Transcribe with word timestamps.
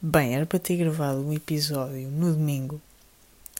Bem, 0.00 0.34
era 0.34 0.44
para 0.44 0.58
ter 0.58 0.76
gravado 0.76 1.26
um 1.26 1.32
episódio 1.32 2.10
no 2.10 2.30
domingo. 2.30 2.82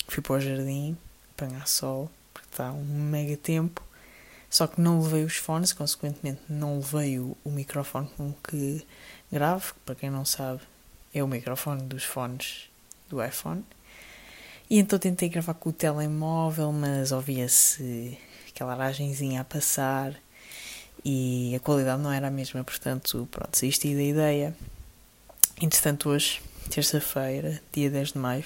Fui 0.06 0.22
para 0.22 0.36
o 0.36 0.40
jardim 0.40 0.94
apanhar 1.32 1.66
sol, 1.66 2.10
porque 2.34 2.48
está 2.52 2.72
um 2.72 2.84
mega 2.84 3.38
tempo. 3.38 3.82
Só 4.50 4.66
que 4.66 4.78
não 4.78 5.00
levei 5.00 5.24
os 5.24 5.36
fones, 5.36 5.72
consequentemente 5.72 6.42
não 6.46 6.76
levei 6.76 7.18
o, 7.18 7.34
o 7.42 7.50
microfone 7.50 8.10
com 8.18 8.34
que 8.34 8.86
gravo, 9.32 9.72
que 9.72 9.80
para 9.80 9.94
quem 9.94 10.10
não 10.10 10.26
sabe 10.26 10.60
é 11.14 11.24
o 11.24 11.26
microfone 11.26 11.82
dos 11.84 12.04
fones 12.04 12.68
do 13.08 13.24
iPhone. 13.24 13.64
E 14.68 14.78
então 14.78 14.98
tentei 14.98 15.30
gravar 15.30 15.54
com 15.54 15.70
o 15.70 15.72
telemóvel, 15.72 16.70
mas 16.70 17.12
ouvia-se 17.12 18.18
aquela 18.46 18.74
aragenzinha 18.74 19.40
a 19.40 19.44
passar 19.44 20.14
e 21.02 21.54
a 21.56 21.60
qualidade 21.60 22.02
não 22.02 22.12
era 22.12 22.28
a 22.28 22.30
mesma, 22.30 22.62
portanto, 22.62 23.26
pronto, 23.30 23.52
desisti 23.52 23.94
da 23.94 24.02
ideia. 24.02 24.54
Entretanto, 25.60 26.10
hoje, 26.10 26.42
terça-feira, 26.70 27.62
dia 27.72 27.88
10 27.88 28.12
de 28.12 28.18
maio, 28.18 28.44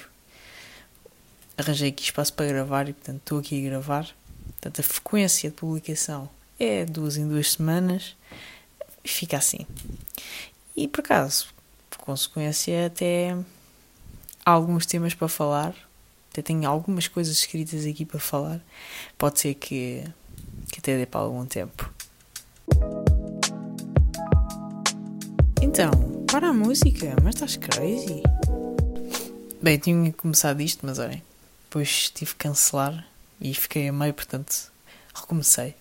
arranjei 1.57 1.89
aqui 1.89 2.03
espaço 2.03 2.33
para 2.33 2.45
gravar 2.45 2.87
e, 2.87 2.93
portanto, 2.93 3.17
estou 3.17 3.39
aqui 3.39 3.59
a 3.59 3.69
gravar. 3.69 4.07
Portanto, 4.51 4.79
a 4.79 4.83
frequência 4.83 5.49
de 5.49 5.55
publicação 5.57 6.29
é 6.57 6.85
duas 6.85 7.17
em 7.17 7.27
duas 7.27 7.51
semanas 7.51 8.15
e 9.03 9.09
fica 9.09 9.35
assim. 9.35 9.67
E, 10.73 10.87
por 10.87 11.01
acaso, 11.01 11.47
por 11.89 11.99
consequência, 11.99 12.85
até 12.85 13.35
há 14.45 14.51
alguns 14.51 14.85
temas 14.85 15.13
para 15.13 15.27
falar. 15.27 15.75
Até 16.31 16.41
tenho 16.41 16.65
algumas 16.69 17.09
coisas 17.09 17.35
escritas 17.35 17.85
aqui 17.85 18.05
para 18.05 18.21
falar. 18.21 18.61
Pode 19.17 19.37
ser 19.37 19.55
que, 19.55 20.01
que 20.71 20.79
até 20.79 20.97
dê 20.97 21.05
para 21.05 21.19
algum 21.19 21.45
tempo. 21.45 21.93
Então, 25.61 26.20
para 26.31 26.47
a 26.47 26.53
música, 26.53 27.13
mas 27.21 27.35
estás 27.35 27.57
crazy? 27.57 28.23
Bem, 29.61 29.77
tinha 29.77 30.13
começado 30.13 30.61
isto, 30.61 30.85
mas 30.85 30.97
olhem, 30.97 31.21
depois 31.65 32.09
tive 32.09 32.31
que 32.31 32.37
cancelar 32.37 33.05
e 33.41 33.53
fiquei 33.53 33.89
a 33.89 33.91
meio, 33.91 34.13
portanto, 34.13 34.71
recomecei. 35.13 35.75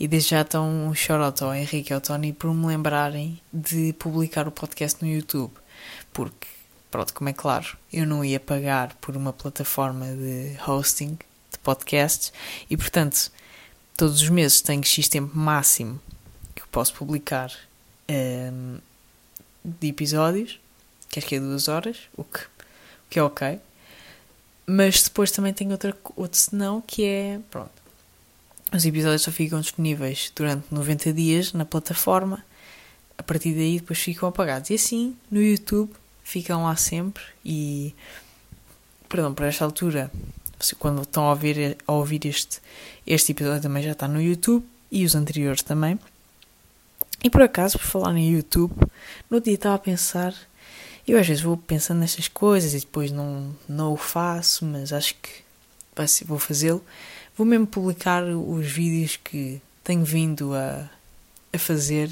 E 0.00 0.08
desde 0.08 0.30
já 0.30 0.40
estão 0.40 0.88
um 0.88 0.92
shout 0.92 1.44
ao 1.44 1.54
Henrique 1.54 1.92
e 1.92 1.94
ao 1.94 2.00
Tony 2.00 2.32
por 2.32 2.52
me 2.52 2.66
lembrarem 2.66 3.40
de 3.52 3.92
publicar 3.92 4.48
o 4.48 4.50
podcast 4.50 5.00
no 5.00 5.08
YouTube. 5.08 5.52
Porque, 6.12 6.48
pronto, 6.90 7.14
como 7.14 7.30
é 7.30 7.32
claro, 7.32 7.76
eu 7.92 8.04
não 8.04 8.24
ia 8.24 8.40
pagar 8.40 8.94
por 8.96 9.16
uma 9.16 9.32
plataforma 9.32 10.06
de 10.06 10.56
hosting 10.66 11.16
de 11.52 11.58
podcasts 11.62 12.32
e, 12.68 12.76
portanto, 12.76 13.30
todos 13.96 14.22
os 14.22 14.28
meses 14.28 14.60
tenho 14.60 14.82
X 14.82 15.08
tempo 15.08 15.38
máximo 15.38 16.00
que 16.52 16.66
posso 16.66 16.94
publicar 16.94 17.52
um, 18.10 18.78
de 19.64 19.88
episódios, 19.88 20.60
que 21.08 21.18
acho 21.18 21.28
que 21.28 21.36
é 21.36 21.40
duas 21.40 21.68
horas, 21.68 21.98
o 22.16 22.24
que, 22.24 22.40
o 22.40 23.10
que 23.10 23.18
é 23.18 23.22
ok. 23.22 23.60
Mas 24.66 25.02
depois 25.02 25.30
também 25.30 25.52
tem 25.52 25.70
outra, 25.72 25.96
outro 26.16 26.38
senão 26.38 26.80
que 26.80 27.04
é, 27.04 27.40
pronto, 27.50 27.70
os 28.74 28.86
episódios 28.86 29.22
só 29.22 29.30
ficam 29.30 29.60
disponíveis 29.60 30.32
durante 30.34 30.66
90 30.70 31.12
dias 31.12 31.52
na 31.52 31.64
plataforma, 31.64 32.44
a 33.18 33.22
partir 33.22 33.52
daí 33.54 33.78
depois 33.78 33.98
ficam 33.98 34.28
apagados. 34.28 34.70
E 34.70 34.74
assim, 34.74 35.16
no 35.30 35.42
YouTube, 35.42 35.92
ficam 36.24 36.64
lá 36.64 36.74
sempre 36.76 37.22
e, 37.44 37.94
perdão, 39.08 39.34
para 39.34 39.48
esta 39.48 39.64
altura, 39.64 40.10
quando 40.78 41.02
estão 41.02 41.24
a 41.24 41.30
ouvir, 41.30 41.76
a 41.86 41.92
ouvir 41.92 42.24
este, 42.26 42.60
este 43.06 43.32
episódio 43.32 43.62
também 43.62 43.82
já 43.82 43.92
está 43.92 44.08
no 44.08 44.22
YouTube 44.22 44.64
e 44.90 45.04
os 45.04 45.14
anteriores 45.14 45.62
também. 45.62 45.98
E 47.22 47.30
por 47.30 47.42
acaso, 47.42 47.78
por 47.78 47.86
falar 47.86 48.16
em 48.16 48.34
YouTube, 48.34 48.74
no 49.30 49.40
dia 49.40 49.54
estava 49.54 49.76
a 49.76 49.78
pensar, 49.78 50.34
eu 51.06 51.18
às 51.18 51.26
vezes 51.26 51.42
vou 51.42 51.56
pensando 51.56 52.00
nestas 52.00 52.26
coisas 52.28 52.74
e 52.74 52.80
depois 52.80 53.12
não, 53.12 53.54
não 53.68 53.92
o 53.92 53.96
faço, 53.96 54.64
mas 54.64 54.92
acho 54.92 55.14
que 55.16 56.06
ser, 56.06 56.24
vou 56.24 56.38
fazê-lo. 56.38 56.84
Vou 57.36 57.46
mesmo 57.46 57.66
publicar 57.66 58.24
os 58.24 58.66
vídeos 58.66 59.16
que 59.16 59.60
tenho 59.84 60.04
vindo 60.04 60.54
a, 60.54 60.90
a 61.52 61.58
fazer 61.58 62.10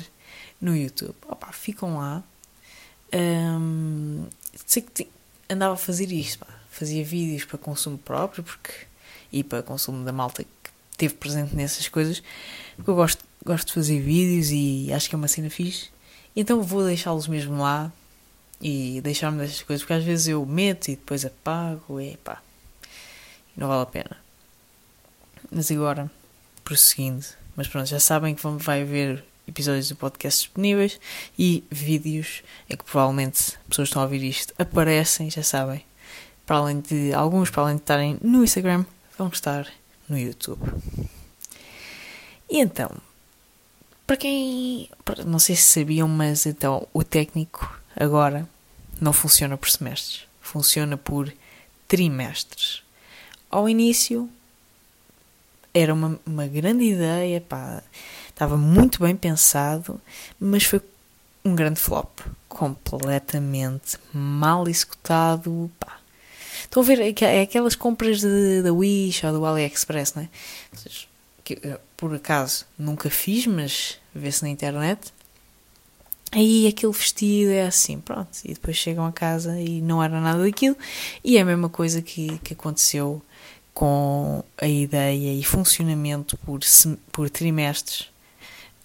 no 0.60 0.76
YouTube. 0.76 1.14
Opa, 1.28 1.52
ficam 1.52 1.98
lá. 1.98 2.22
Um, 3.12 4.26
sei 4.66 4.82
que 4.82 5.08
andava 5.48 5.74
a 5.74 5.76
fazer 5.76 6.12
isto, 6.12 6.38
pá. 6.38 6.46
fazia 6.70 7.04
vídeos 7.04 7.44
para 7.44 7.58
consumo 7.58 7.98
próprio 7.98 8.44
porque, 8.44 8.72
e 9.32 9.42
para 9.42 9.62
consumo 9.62 10.04
da 10.04 10.12
malta 10.12 10.44
que 10.44 10.70
esteve 10.92 11.14
presente 11.14 11.56
nessas 11.56 11.88
coisas, 11.88 12.22
porque 12.76 12.90
eu 12.90 12.94
gosto 12.94 13.24
gosto 13.44 13.68
de 13.68 13.74
fazer 13.74 14.00
vídeos 14.00 14.50
e 14.50 14.92
acho 14.92 15.08
que 15.08 15.14
é 15.14 15.18
uma 15.18 15.28
cena 15.28 15.50
fixe. 15.50 15.88
Então 16.34 16.62
vou 16.62 16.84
deixá-los 16.84 17.26
mesmo 17.26 17.60
lá 17.60 17.92
e 18.60 19.00
deixar-me 19.02 19.38
dessas 19.38 19.62
coisas, 19.62 19.82
porque 19.82 19.94
às 19.94 20.04
vezes 20.04 20.28
eu 20.28 20.44
meto 20.44 20.88
e 20.88 20.96
depois 20.96 21.24
apago 21.24 22.00
e 22.00 22.16
pá, 22.18 22.42
não 23.56 23.68
vale 23.68 23.82
a 23.82 23.86
pena. 23.86 24.16
Mas 25.50 25.70
agora, 25.70 26.10
prosseguindo, 26.62 27.26
mas 27.56 27.66
pronto, 27.66 27.86
já 27.88 27.98
sabem 27.98 28.34
que 28.34 28.46
vai 28.46 28.82
haver 28.82 29.24
episódios 29.48 29.88
do 29.88 29.96
podcast 29.96 30.42
disponíveis 30.42 31.00
e 31.38 31.64
vídeos 31.70 32.42
em 32.68 32.76
que 32.76 32.84
provavelmente 32.84 33.58
pessoas 33.68 33.88
que 33.88 33.90
estão 33.90 34.02
a 34.02 34.04
ouvir 34.04 34.22
isto 34.22 34.54
aparecem, 34.58 35.30
já 35.30 35.42
sabem. 35.42 35.84
Para 36.46 36.56
além 36.56 36.80
de 36.80 37.12
alguns, 37.12 37.50
para 37.50 37.62
além 37.62 37.76
de 37.76 37.82
estarem 37.82 38.18
no 38.22 38.44
Instagram, 38.44 38.84
vão 39.18 39.28
estar 39.28 39.66
no 40.08 40.18
YouTube. 40.18 40.62
E 42.48 42.58
então, 42.58 42.90
para 44.10 44.16
quem. 44.16 44.90
Não 45.24 45.38
sei 45.38 45.54
se 45.54 45.62
sabiam, 45.62 46.08
mas 46.08 46.44
então 46.44 46.88
o 46.92 47.04
técnico 47.04 47.80
agora 47.94 48.48
não 49.00 49.12
funciona 49.12 49.56
por 49.56 49.70
semestres, 49.70 50.26
funciona 50.40 50.96
por 50.96 51.32
trimestres. 51.86 52.82
Ao 53.48 53.68
início 53.68 54.28
era 55.72 55.94
uma, 55.94 56.18
uma 56.26 56.48
grande 56.48 56.86
ideia, 56.86 57.40
pá, 57.40 57.84
estava 58.28 58.56
muito 58.56 59.00
bem 59.00 59.14
pensado, 59.14 60.00
mas 60.40 60.64
foi 60.64 60.80
um 61.44 61.54
grande 61.54 61.78
flop, 61.78 62.18
completamente 62.48 63.96
mal 64.12 64.66
executado, 64.66 65.70
pá. 65.78 66.00
Estão 66.64 66.82
a 66.82 66.86
ver 66.86 67.14
é 67.22 67.42
aquelas 67.42 67.76
compras 67.76 68.20
da 68.20 68.72
Wish 68.72 69.24
ou 69.24 69.32
do 69.34 69.46
AliExpress, 69.46 70.16
é? 70.16 70.28
que 71.44 71.60
por 71.96 72.12
acaso 72.12 72.66
nunca 72.76 73.08
fiz, 73.08 73.46
mas 73.46 73.99
vê-se 74.14 74.42
na 74.42 74.48
internet. 74.48 75.12
Aí 76.32 76.68
aquele 76.68 76.92
vestido 76.92 77.50
é 77.50 77.66
assim, 77.66 78.00
pronto. 78.00 78.30
E 78.44 78.54
depois 78.54 78.76
chegam 78.76 79.04
a 79.04 79.12
casa 79.12 79.60
e 79.60 79.80
não 79.80 80.02
era 80.02 80.20
nada 80.20 80.42
daquilo. 80.42 80.76
E 81.24 81.36
é 81.36 81.40
a 81.40 81.44
mesma 81.44 81.68
coisa 81.68 82.00
que, 82.00 82.38
que 82.38 82.52
aconteceu 82.52 83.20
com 83.74 84.44
a 84.60 84.68
ideia 84.68 85.34
e 85.34 85.42
funcionamento 85.42 86.36
por, 86.38 86.60
por 87.10 87.30
trimestres 87.30 88.10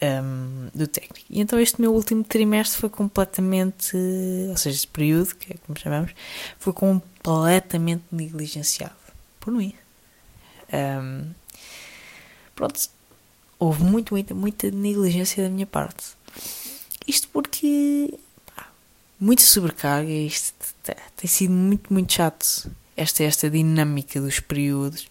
um, 0.01 0.69
do 0.73 0.87
técnico. 0.87 1.25
E 1.29 1.39
então 1.39 1.59
este 1.59 1.79
meu 1.79 1.93
último 1.93 2.23
trimestre 2.23 2.79
foi 2.79 2.89
completamente, 2.89 3.95
ou 4.49 4.57
seja, 4.57 4.75
este 4.75 4.87
período, 4.87 5.35
que 5.35 5.53
é 5.53 5.57
como 5.65 5.77
chamamos, 5.77 6.11
foi 6.59 6.73
completamente 6.73 8.03
negligenciado 8.11 8.95
por 9.39 9.53
mim. 9.53 9.73
Um, 10.73 11.31
pronto, 12.55 12.89
houve 13.65 13.83
muito, 13.83 14.13
muita, 14.13 14.33
muita 14.33 14.71
negligência 14.71 15.43
da 15.43 15.49
minha 15.49 15.65
parte. 15.65 16.15
Isto 17.07 17.27
porque 17.29 18.13
pá, 18.55 18.67
muita 19.19 19.43
sobrecarga, 19.43 20.11
isto 20.11 20.53
tem 21.15 21.27
sido 21.27 21.53
muito, 21.53 21.93
muito 21.93 22.11
chato. 22.11 22.69
Esta, 22.97 23.23
esta 23.23 23.49
dinâmica 23.49 24.21
dos 24.21 24.39
períodos 24.39 25.09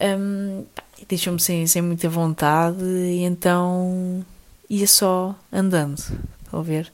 um, 0.00 0.64
deixou-me 1.08 1.40
sem, 1.40 1.66
sem 1.66 1.82
muita 1.82 2.08
vontade 2.08 2.82
e 2.82 3.22
então 3.22 4.24
ia 4.68 4.86
só 4.86 5.34
andando. 5.52 5.98
Estão 6.44 6.60
a 6.60 6.62
ver? 6.62 6.92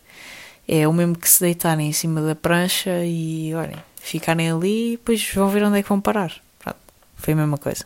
É 0.67 0.87
o 0.89 0.93
mesmo 0.93 1.17
que 1.17 1.29
se 1.29 1.41
deitarem 1.41 1.89
em 1.89 1.93
cima 1.93 2.21
da 2.21 2.35
prancha 2.35 3.05
e 3.05 3.55
olhem, 3.55 3.77
ficarem 4.01 4.51
ali 4.51 4.95
e 4.95 4.97
depois 4.97 5.33
vão 5.33 5.49
ver 5.49 5.63
onde 5.63 5.79
é 5.79 5.83
que 5.83 5.89
vão 5.89 6.01
parar. 6.01 6.33
Pronto, 6.59 6.79
foi 7.15 7.35
a 7.35 7.37
mesma 7.37 7.57
coisa. 7.57 7.85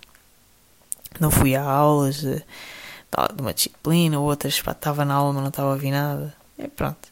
Não 1.18 1.30
fui 1.30 1.54
a 1.54 1.62
aulas 1.62 2.20
de, 2.22 2.42
de 3.34 3.42
uma 3.42 3.52
disciplina, 3.52 4.18
ou 4.18 4.26
outras, 4.26 4.54
estava 4.54 5.04
na 5.04 5.14
aula, 5.14 5.32
mas 5.32 5.42
não 5.42 5.48
estava 5.48 5.68
a 5.68 5.72
ouvir 5.72 5.90
nada. 5.90 6.34
É 6.58 6.68
pronto. 6.68 7.08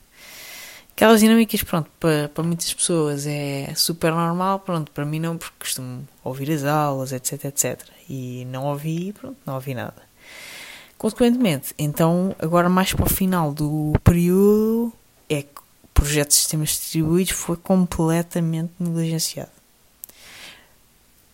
Aquelas 0.94 1.20
dinâmicas, 1.20 1.62
pronto, 1.62 1.88
para, 2.00 2.28
para 2.28 2.42
muitas 2.42 2.72
pessoas 2.74 3.26
é 3.26 3.72
super 3.76 4.12
normal, 4.12 4.58
pronto, 4.60 4.90
para 4.90 5.04
mim 5.04 5.20
não, 5.20 5.38
porque 5.38 5.54
costumo 5.58 6.06
ouvir 6.24 6.50
as 6.50 6.64
aulas, 6.64 7.12
etc, 7.12 7.44
etc. 7.44 7.80
E 8.08 8.44
não 8.46 8.66
ouvi, 8.66 9.12
pronto, 9.12 9.36
não 9.46 9.54
ouvi 9.54 9.74
nada. 9.74 10.02
Consequentemente, 10.96 11.72
então, 11.78 12.34
agora 12.40 12.68
mais 12.68 12.92
para 12.92 13.06
o 13.06 13.08
final 13.08 13.52
do 13.54 13.92
período, 14.02 14.92
é 15.28 15.42
que 15.42 15.60
o 15.60 15.88
projeto 15.94 16.28
de 16.28 16.34
sistemas 16.34 16.70
distribuídos 16.70 17.32
foi 17.32 17.56
completamente 17.56 18.72
negligenciado 18.80 19.57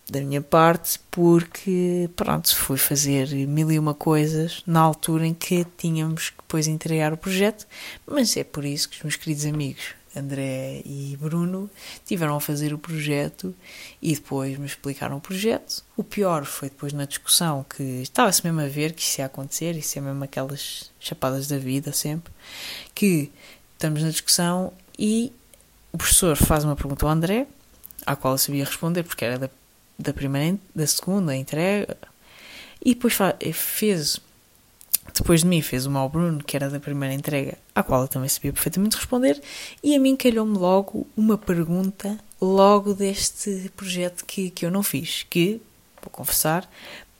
da 0.09 0.21
minha 0.21 0.41
parte, 0.41 0.99
porque, 1.09 2.09
pronto, 2.15 2.55
fui 2.55 2.77
fazer 2.77 3.27
mil 3.47 3.71
e 3.71 3.79
uma 3.79 3.93
coisas 3.93 4.61
na 4.67 4.79
altura 4.79 5.25
em 5.25 5.33
que 5.33 5.65
tínhamos 5.77 6.29
que 6.29 6.37
depois 6.37 6.67
entregar 6.67 7.11
o 7.11 7.17
projeto, 7.17 7.65
mas 8.05 8.37
é 8.37 8.43
por 8.43 8.63
isso 8.65 8.89
que 8.89 8.97
os 8.97 9.03
meus 9.03 9.15
queridos 9.15 9.45
amigos 9.45 9.95
André 10.15 10.81
e 10.85 11.17
Bruno, 11.19 11.69
tiveram 12.05 12.35
a 12.35 12.39
fazer 12.39 12.73
o 12.73 12.77
projeto 12.77 13.53
e 14.01 14.15
depois 14.15 14.57
me 14.57 14.65
explicaram 14.65 15.17
o 15.17 15.21
projeto. 15.21 15.83
O 15.97 16.03
pior 16.03 16.45
foi 16.45 16.69
depois 16.69 16.93
na 16.93 17.05
discussão 17.05 17.65
que 17.69 17.83
estava-se 17.83 18.43
mesmo 18.45 18.61
a 18.61 18.67
ver 18.67 18.93
que 18.93 19.01
isso 19.01 19.19
ia 19.19 19.25
acontecer, 19.25 19.75
isso 19.75 19.97
é 19.99 20.01
mesmo 20.01 20.23
aquelas 20.23 20.91
chapadas 20.99 21.47
da 21.47 21.57
vida 21.57 21.91
sempre, 21.91 22.31
que 22.93 23.29
estamos 23.73 24.01
na 24.01 24.09
discussão 24.09 24.71
e 24.97 25.33
o 25.91 25.97
professor 25.97 26.37
faz 26.37 26.63
uma 26.63 26.75
pergunta 26.75 27.05
ao 27.05 27.11
André, 27.11 27.47
à 28.05 28.15
qual 28.15 28.35
eu 28.35 28.37
sabia 28.37 28.63
responder 28.63 29.03
porque 29.03 29.25
era 29.25 29.37
da, 29.37 29.49
da 29.97 30.13
primeira, 30.13 30.57
da 30.73 30.85
segunda 30.85 31.35
entrega, 31.35 31.97
e 32.83 32.93
depois 32.93 33.15
fez 33.53 34.19
depois 35.13 35.41
de 35.41 35.47
mim 35.47 35.61
fez 35.61 35.85
uma 35.85 35.99
ao 35.99 36.09
Bruno, 36.09 36.43
que 36.43 36.55
era 36.55 36.69
da 36.69 36.79
primeira 36.79 37.13
entrega, 37.13 37.57
à 37.73 37.83
qual 37.83 38.01
eu 38.01 38.07
também 38.07 38.27
sabia 38.27 38.51
perfeitamente 38.51 38.97
responder, 38.97 39.41
e 39.83 39.95
a 39.95 39.99
mim 39.99 40.15
calhou-me 40.15 40.57
logo 40.57 41.07
uma 41.15 41.37
pergunta, 41.37 42.17
logo 42.41 42.93
deste 42.93 43.71
projeto 43.75 44.25
que, 44.25 44.49
que 44.49 44.65
eu 44.65 44.71
não 44.71 44.83
fiz, 44.83 45.25
que, 45.29 45.61
vou 46.01 46.09
confessar, 46.09 46.69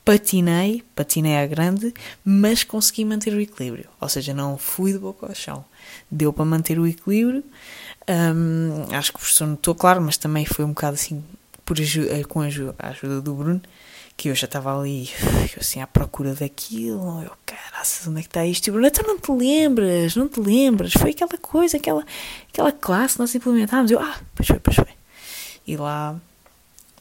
patinei, 0.04 0.84
patinei 0.94 1.36
à 1.36 1.46
grande, 1.46 1.92
mas 2.24 2.62
consegui 2.62 3.04
manter 3.04 3.32
o 3.32 3.40
equilíbrio, 3.40 3.88
ou 4.00 4.08
seja, 4.08 4.34
não 4.34 4.58
fui 4.58 4.92
de 4.92 4.98
boca 4.98 5.26
ao 5.26 5.34
chão. 5.34 5.64
Deu 6.10 6.32
para 6.32 6.44
manter 6.44 6.78
o 6.78 6.86
equilíbrio, 6.86 7.42
hum, 8.08 8.86
acho 8.92 9.10
que 9.10 9.16
o 9.16 9.20
professor 9.20 9.46
notou, 9.46 9.74
claro, 9.74 10.00
mas 10.00 10.16
também 10.16 10.44
foi 10.44 10.64
um 10.64 10.68
bocado 10.68 10.94
assim, 10.94 11.24
por 11.66 11.78
ajuda, 11.80 12.24
com 12.24 12.40
a 12.40 12.46
ajuda 12.46 13.20
do 13.20 13.34
Bruno, 13.34 13.60
que 14.16 14.30
eu 14.30 14.34
já 14.34 14.46
estava 14.46 14.78
ali, 14.78 15.10
assim, 15.58 15.82
à 15.82 15.86
procura 15.86 16.34
daquilo. 16.34 17.22
Eu, 17.22 17.32
caraças, 17.44 18.06
onde 18.06 18.20
é 18.20 18.22
que 18.22 18.28
está 18.28 18.46
isto? 18.46 18.68
E 18.68 18.70
o 18.70 18.72
Bruno, 18.74 18.86
então 18.86 19.04
não 19.06 19.18
te 19.18 19.32
lembras, 19.32 20.14
não 20.14 20.28
te 20.28 20.40
lembras. 20.40 20.92
Foi 20.92 21.10
aquela 21.10 21.36
coisa, 21.36 21.76
aquela, 21.76 22.06
aquela 22.48 22.72
classe 22.72 23.14
que 23.14 23.20
nós 23.20 23.34
implementámos. 23.34 23.90
Eu, 23.90 24.00
ah, 24.00 24.18
pois 24.34 24.46
foi, 24.46 24.60
pois 24.60 24.76
foi. 24.76 24.88
E 25.66 25.76
lá, 25.76 26.18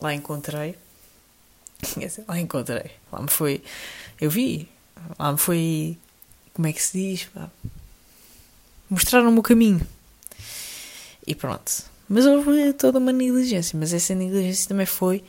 lá 0.02 0.14
encontrei, 0.14 0.76
lá 2.28 2.40
encontrei, 2.40 2.92
lá 3.12 3.22
me 3.22 3.30
foi, 3.30 3.64
eu 4.20 4.32
vi, 4.32 4.68
lá 5.20 5.32
me 5.32 5.38
foi, 5.38 6.00
como 6.54 6.68
é 6.68 6.74
que 6.74 6.82
se 6.82 6.98
diz? 6.98 7.30
Mostraram-me 8.90 9.38
o 9.38 9.44
caminho. 9.44 9.86
E 11.28 11.36
pronto. 11.36 11.95
Mas 12.08 12.26
houve 12.26 12.74
toda 12.74 13.00
uma 13.00 13.12
negligência, 13.12 13.78
mas 13.78 13.94
essa 13.94 14.14
negligência 14.14 14.68
também 14.68 14.86
foi 14.86 15.24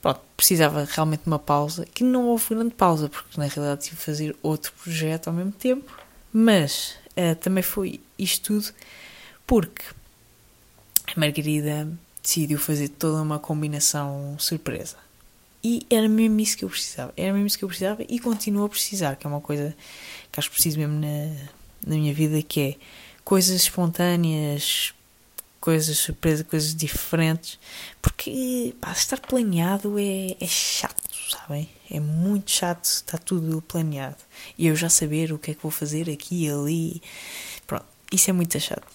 pronto, 0.00 0.20
precisava 0.36 0.84
realmente 0.84 1.22
de 1.22 1.26
uma 1.26 1.38
pausa, 1.38 1.86
que 1.86 2.04
não 2.04 2.26
houve 2.26 2.54
grande 2.54 2.74
pausa, 2.74 3.08
porque 3.08 3.38
na 3.38 3.46
realidade 3.46 3.84
tive 3.84 3.96
de 3.96 4.02
fazer 4.02 4.36
outro 4.42 4.72
projeto 4.82 5.28
ao 5.28 5.34
mesmo 5.34 5.52
tempo, 5.52 5.92
mas 6.32 6.96
uh, 7.16 7.34
também 7.36 7.62
foi 7.62 8.00
isto 8.18 8.54
tudo 8.54 8.74
porque 9.46 9.82
a 11.06 11.18
Margarida 11.18 11.88
decidiu 12.22 12.58
fazer 12.58 12.88
toda 12.88 13.22
uma 13.22 13.38
combinação 13.38 14.36
surpresa. 14.38 14.96
E 15.62 15.84
era 15.90 16.08
mesmo 16.08 16.38
isso 16.38 16.56
que 16.56 16.64
eu 16.64 16.68
precisava. 16.68 17.12
Era 17.16 17.32
mesmo 17.32 17.46
isso 17.46 17.58
que 17.58 17.64
eu 17.64 17.68
precisava 17.68 18.04
e 18.08 18.20
continuo 18.20 18.64
a 18.64 18.68
precisar, 18.68 19.16
que 19.16 19.26
é 19.26 19.30
uma 19.30 19.40
coisa 19.40 19.74
que 20.30 20.38
acho 20.38 20.48
que 20.48 20.54
preciso 20.54 20.78
mesmo 20.78 21.00
na, 21.00 21.34
na 21.86 21.96
minha 21.96 22.14
vida, 22.14 22.40
que 22.42 22.60
é 22.60 22.76
coisas 23.24 23.62
espontâneas, 23.62 24.94
coisas 25.60 25.98
surpresas, 25.98 26.46
coisas 26.46 26.74
diferentes, 26.74 27.58
porque 28.00 28.74
pá, 28.80 28.92
estar 28.92 29.18
planeado 29.20 29.98
é, 29.98 30.36
é 30.40 30.46
chato, 30.46 30.96
sabem? 31.30 31.68
É 31.90 31.98
muito 32.00 32.50
chato 32.50 32.84
estar 32.84 33.18
tudo 33.18 33.62
planeado 33.62 34.16
e 34.56 34.66
eu 34.66 34.76
já 34.76 34.88
saber 34.88 35.32
o 35.32 35.38
que 35.38 35.50
é 35.50 35.54
que 35.54 35.62
vou 35.62 35.70
fazer 35.70 36.08
aqui 36.08 36.46
e 36.46 36.50
ali. 36.50 37.02
Pronto, 37.66 37.86
isso 38.12 38.30
é 38.30 38.32
muito 38.32 38.58
chato. 38.60 38.86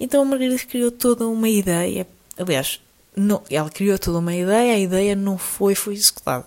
Então 0.00 0.22
a 0.22 0.24
Margarida 0.24 0.58
criou 0.58 0.90
toda 0.90 1.26
uma 1.26 1.48
ideia, 1.48 2.06
aliás, 2.38 2.80
não, 3.14 3.42
ela 3.50 3.70
criou 3.70 3.98
toda 3.98 4.18
uma 4.18 4.34
ideia, 4.34 4.74
a 4.74 4.78
ideia 4.78 5.16
não 5.16 5.38
foi, 5.38 5.74
foi 5.74 5.94
executada. 5.94 6.46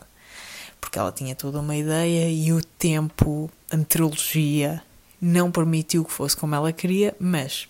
Porque 0.79 0.97
ela 0.97 1.11
tinha 1.11 1.35
toda 1.35 1.59
uma 1.59 1.75
ideia 1.75 2.29
e 2.29 2.53
o 2.53 2.63
tempo, 2.63 3.49
a 3.69 3.77
meteorologia, 3.77 4.81
não 5.21 5.51
permitiu 5.51 6.05
que 6.05 6.11
fosse 6.11 6.37
como 6.37 6.55
ela 6.55 6.71
queria, 6.71 7.15
mas 7.19 7.67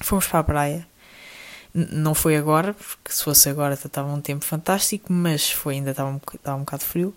fomos 0.00 0.26
para 0.26 0.40
a 0.40 0.44
praia 0.44 0.91
não 1.74 2.14
foi 2.14 2.36
agora, 2.36 2.74
porque 2.74 3.12
se 3.12 3.24
fosse 3.24 3.48
agora 3.48 3.74
estava 3.74 4.12
um 4.12 4.20
tempo 4.20 4.44
fantástico, 4.44 5.12
mas 5.12 5.50
foi 5.50 5.74
ainda 5.74 5.90
estava 5.90 6.10
um, 6.10 6.20
estava 6.34 6.56
um 6.56 6.60
bocado 6.60 6.84
frio. 6.84 7.14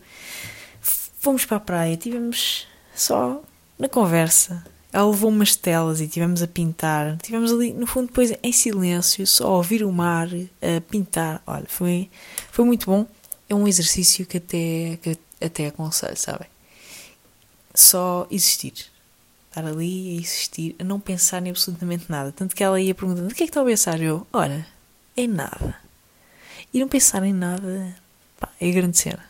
Fomos 0.81 1.45
para 1.45 1.57
a 1.57 1.59
praia, 1.59 1.97
tivemos 1.97 2.67
só 2.95 3.41
na 3.77 3.89
conversa. 3.89 4.65
Ela 4.93 5.09
levou 5.09 5.29
umas 5.29 5.57
telas 5.57 5.99
e 5.99 6.07
tivemos 6.07 6.41
a 6.41 6.47
pintar. 6.47 7.17
Tivemos 7.17 7.51
ali, 7.51 7.73
no 7.73 7.85
fundo, 7.85 8.07
depois 8.07 8.33
em 8.41 8.51
silêncio, 8.53 9.27
só 9.27 9.47
a 9.47 9.57
ouvir 9.57 9.83
o 9.83 9.91
mar, 9.91 10.29
a 10.29 10.81
pintar. 10.89 11.43
Olha, 11.45 11.65
foi, 11.67 12.09
foi 12.49 12.63
muito 12.63 12.85
bom. 12.85 13.05
É 13.49 13.53
um 13.53 13.67
exercício 13.67 14.25
que 14.25 14.37
até, 14.37 14.97
que 15.01 15.17
até 15.43 15.67
aconselho, 15.67 16.15
sabem? 16.15 16.47
Só 17.73 18.25
existir 18.31 18.94
estar 19.55 19.65
ali 19.65 20.17
a 20.17 20.21
existir, 20.21 20.75
a 20.77 20.83
não 20.83 20.99
pensar 20.99 21.45
em 21.45 21.49
absolutamente 21.49 22.05
nada. 22.09 22.31
Tanto 22.31 22.55
que 22.55 22.63
ela 22.63 22.79
ia 22.79 22.93
perguntando: 22.93 23.27
o 23.27 23.33
que 23.33 23.43
é 23.43 23.45
que 23.45 23.51
estou 23.51 23.63
a 23.63 23.65
pensar? 23.65 24.01
Eu, 24.01 24.27
ora, 24.33 24.65
em 25.15 25.27
nada. 25.27 25.75
E 26.73 26.79
não 26.79 26.89
pensar 26.89 27.23
em 27.23 27.33
nada, 27.33 27.95
pá, 28.37 28.49
é 28.59 28.69
grande 28.71 28.97
cena. 28.97 29.23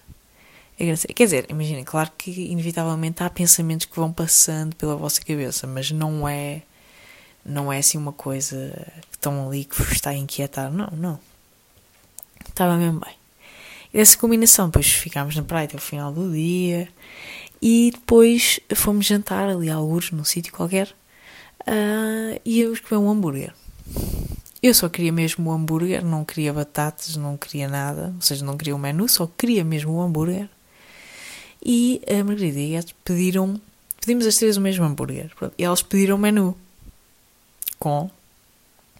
É 0.79 0.85
grande 0.85 1.01
cena. 1.01 1.13
Quer 1.13 1.25
dizer, 1.25 1.45
imaginem, 1.49 1.83
claro 1.83 2.11
que 2.17 2.31
inevitavelmente 2.31 3.21
há 3.21 3.29
pensamentos 3.29 3.85
que 3.85 3.95
vão 3.95 4.11
passando 4.11 4.75
pela 4.75 4.95
vossa 4.95 5.21
cabeça, 5.21 5.67
mas 5.67 5.91
não 5.91 6.27
é. 6.27 6.63
Não 7.45 7.71
é 7.71 7.77
assim 7.77 7.99
uma 7.99 8.11
coisa 8.11 8.73
que 9.11 9.17
estão 9.17 9.47
ali 9.47 9.65
que 9.65 9.77
vos 9.77 9.91
está 9.91 10.09
a 10.09 10.15
inquietar. 10.15 10.71
Não, 10.71 10.89
não. 10.91 11.19
Estava 12.47 12.75
mesmo 12.75 12.99
bem. 12.99 13.13
E 13.93 13.97
dessa 13.97 14.17
combinação, 14.17 14.65
depois 14.65 14.87
ficámos 14.87 15.35
na 15.35 15.43
praia 15.43 15.65
até 15.65 15.75
o 15.75 15.79
final 15.79 16.11
do 16.11 16.33
dia 16.33 16.89
e 17.67 17.89
depois 17.89 18.59
fomos 18.75 19.07
jantar 19.07 19.49
ali 19.49 19.71
a 19.71 19.75
alguns, 19.75 20.11
num 20.11 20.23
sítio 20.23 20.53
qualquer, 20.53 20.87
uh, 21.61 22.39
e 22.45 22.59
íamos 22.59 22.79
comer 22.79 23.01
um 23.01 23.09
hambúrguer. 23.09 23.55
Eu 24.61 24.71
só 24.71 24.87
queria 24.87 25.11
mesmo 25.11 25.49
o 25.49 25.51
hambúrguer, 25.51 26.05
não 26.05 26.23
queria 26.23 26.53
batatas, 26.53 27.15
não 27.15 27.35
queria 27.35 27.67
nada, 27.67 28.13
ou 28.13 28.21
seja, 28.21 28.45
não 28.45 28.55
queria 28.55 28.75
o 28.75 28.77
menu, 28.77 29.09
só 29.09 29.25
queria 29.25 29.63
mesmo 29.63 29.93
o 29.93 30.01
hambúrguer. 30.01 30.47
E 31.65 32.03
a 32.07 32.23
Margarida 32.23 32.59
e 32.59 32.77
a 32.77 32.83
pediram, 33.03 33.59
pedimos 33.99 34.27
as 34.27 34.35
três 34.35 34.57
o 34.57 34.61
mesmo 34.61 34.85
hambúrguer. 34.85 35.31
E 35.57 35.63
elas 35.63 35.81
pediram 35.81 36.17
o 36.17 36.19
menu 36.19 36.55
com 37.79 38.11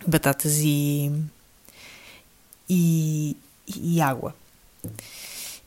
batatas 0.08 0.58
e, 0.64 1.12
e, 2.68 3.38
e 3.68 4.02
água. 4.02 4.36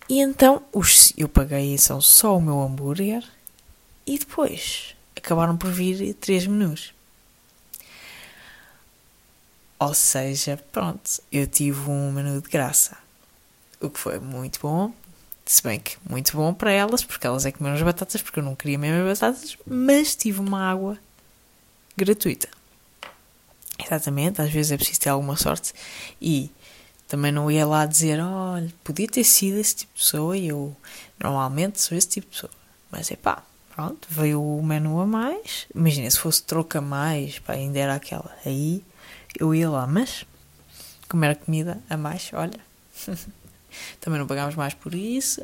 E 0.09 0.21
então 0.21 0.63
os, 0.73 1.13
eu 1.17 1.29
paguei 1.29 1.77
são 1.77 2.01
só 2.01 2.37
o 2.37 2.41
meu 2.41 2.61
hambúrguer 2.61 3.23
e 4.07 4.19
depois 4.19 4.97
acabaram 5.15 5.57
por 5.57 5.71
vir 5.71 6.15
três 6.15 6.47
menus. 6.47 6.95
Ou 9.79 9.95
seja, 9.95 10.57
pronto, 10.73 11.23
eu 11.31 11.47
tive 11.47 11.91
um 11.91 12.11
menu 12.11 12.41
de 12.41 12.49
graça. 12.49 12.97
O 13.81 13.89
que 13.89 13.99
foi 13.99 14.19
muito 14.19 14.59
bom. 14.61 14.93
Se 15.47 15.63
bem 15.63 15.79
que 15.79 15.97
muito 16.09 16.37
bom 16.37 16.53
para 16.53 16.73
elas, 16.73 17.05
porque 17.05 17.27
elas 17.27 17.47
é 17.47 17.53
que 17.53 17.59
comeram 17.59 17.77
as 17.77 17.83
batatas, 17.83 18.21
porque 18.21 18.41
eu 18.41 18.45
não 18.45 18.57
queria 18.57 18.77
mesmo 18.77 19.09
as 19.09 19.19
batatas, 19.19 19.57
mas 19.67 20.17
tive 20.17 20.41
uma 20.41 20.69
água 20.71 20.99
gratuita. 21.97 22.49
Exatamente, 23.79 24.43
às 24.43 24.51
vezes 24.51 24.73
é 24.73 24.77
preciso 24.77 25.01
ter 25.01 25.09
alguma 25.11 25.37
sorte. 25.37 25.73
E 26.21 26.51
também 27.09 27.33
não 27.33 27.51
ia 27.51 27.67
lá 27.67 27.87
dizer, 27.87 28.21
olha, 28.21 28.71
podia 28.85 29.09
ter 29.09 29.25
sido 29.25 29.59
esse 29.59 29.77
tipo 29.77 29.95
de 29.95 30.01
pessoa 30.01 30.37
e 30.37 30.49
eu 30.49 30.77
normalmente 31.19 31.81
sou 31.81 31.97
esse 31.97 32.07
tipo 32.07 32.27
de 32.27 32.35
pessoa. 32.35 32.53
Mas 32.91 33.11
é 33.11 33.17
pá, 33.17 33.43
pronto, 33.75 34.07
veio 34.11 34.43
o 34.43 34.63
menu 34.63 35.01
a 35.01 35.07
mais. 35.07 35.67
Imagina, 35.75 36.11
se 36.11 36.19
fosse 36.19 36.43
troca 36.43 36.83
mais, 36.83 37.39
pá, 37.39 37.55
ainda 37.55 37.79
era 37.79 37.95
aquela. 37.95 38.37
Aí 38.45 38.85
eu 39.41 39.55
ia 39.55 39.71
lá, 39.71 39.87
mas 39.87 40.27
como 41.09 41.25
era 41.25 41.35
comida 41.35 41.83
a 41.89 41.97
mais, 41.97 42.31
olha, 42.35 42.61
também 44.01 44.21
não 44.21 44.27
pagámos 44.27 44.55
mais 44.55 44.75
por 44.75 44.95
isso. 44.95 45.43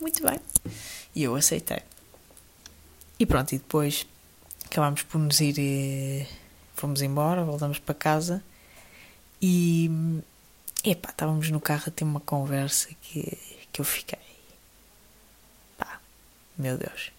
Muito 0.00 0.22
bem. 0.22 0.40
E 1.14 1.22
eu 1.22 1.36
aceitei. 1.36 1.82
E 3.18 3.26
pronto, 3.26 3.52
e 3.52 3.58
depois 3.58 4.06
acabámos 4.64 5.02
por 5.02 5.18
nos 5.18 5.38
ir. 5.40 5.58
E 5.58 6.26
fomos 6.74 7.02
embora, 7.02 7.44
voltamos 7.44 7.78
para 7.78 7.94
casa 7.94 8.42
e 9.40 10.22
Epá, 10.84 11.10
estávamos 11.10 11.48
no 11.50 11.60
carro 11.60 11.84
a 11.86 11.90
ter 11.90 12.04
uma 12.04 12.20
conversa 12.20 12.88
que, 13.00 13.38
que 13.72 13.80
eu 13.80 13.84
fiquei. 13.84 14.18
Pá, 15.78 16.00
meu 16.58 16.76
Deus. 16.76 17.12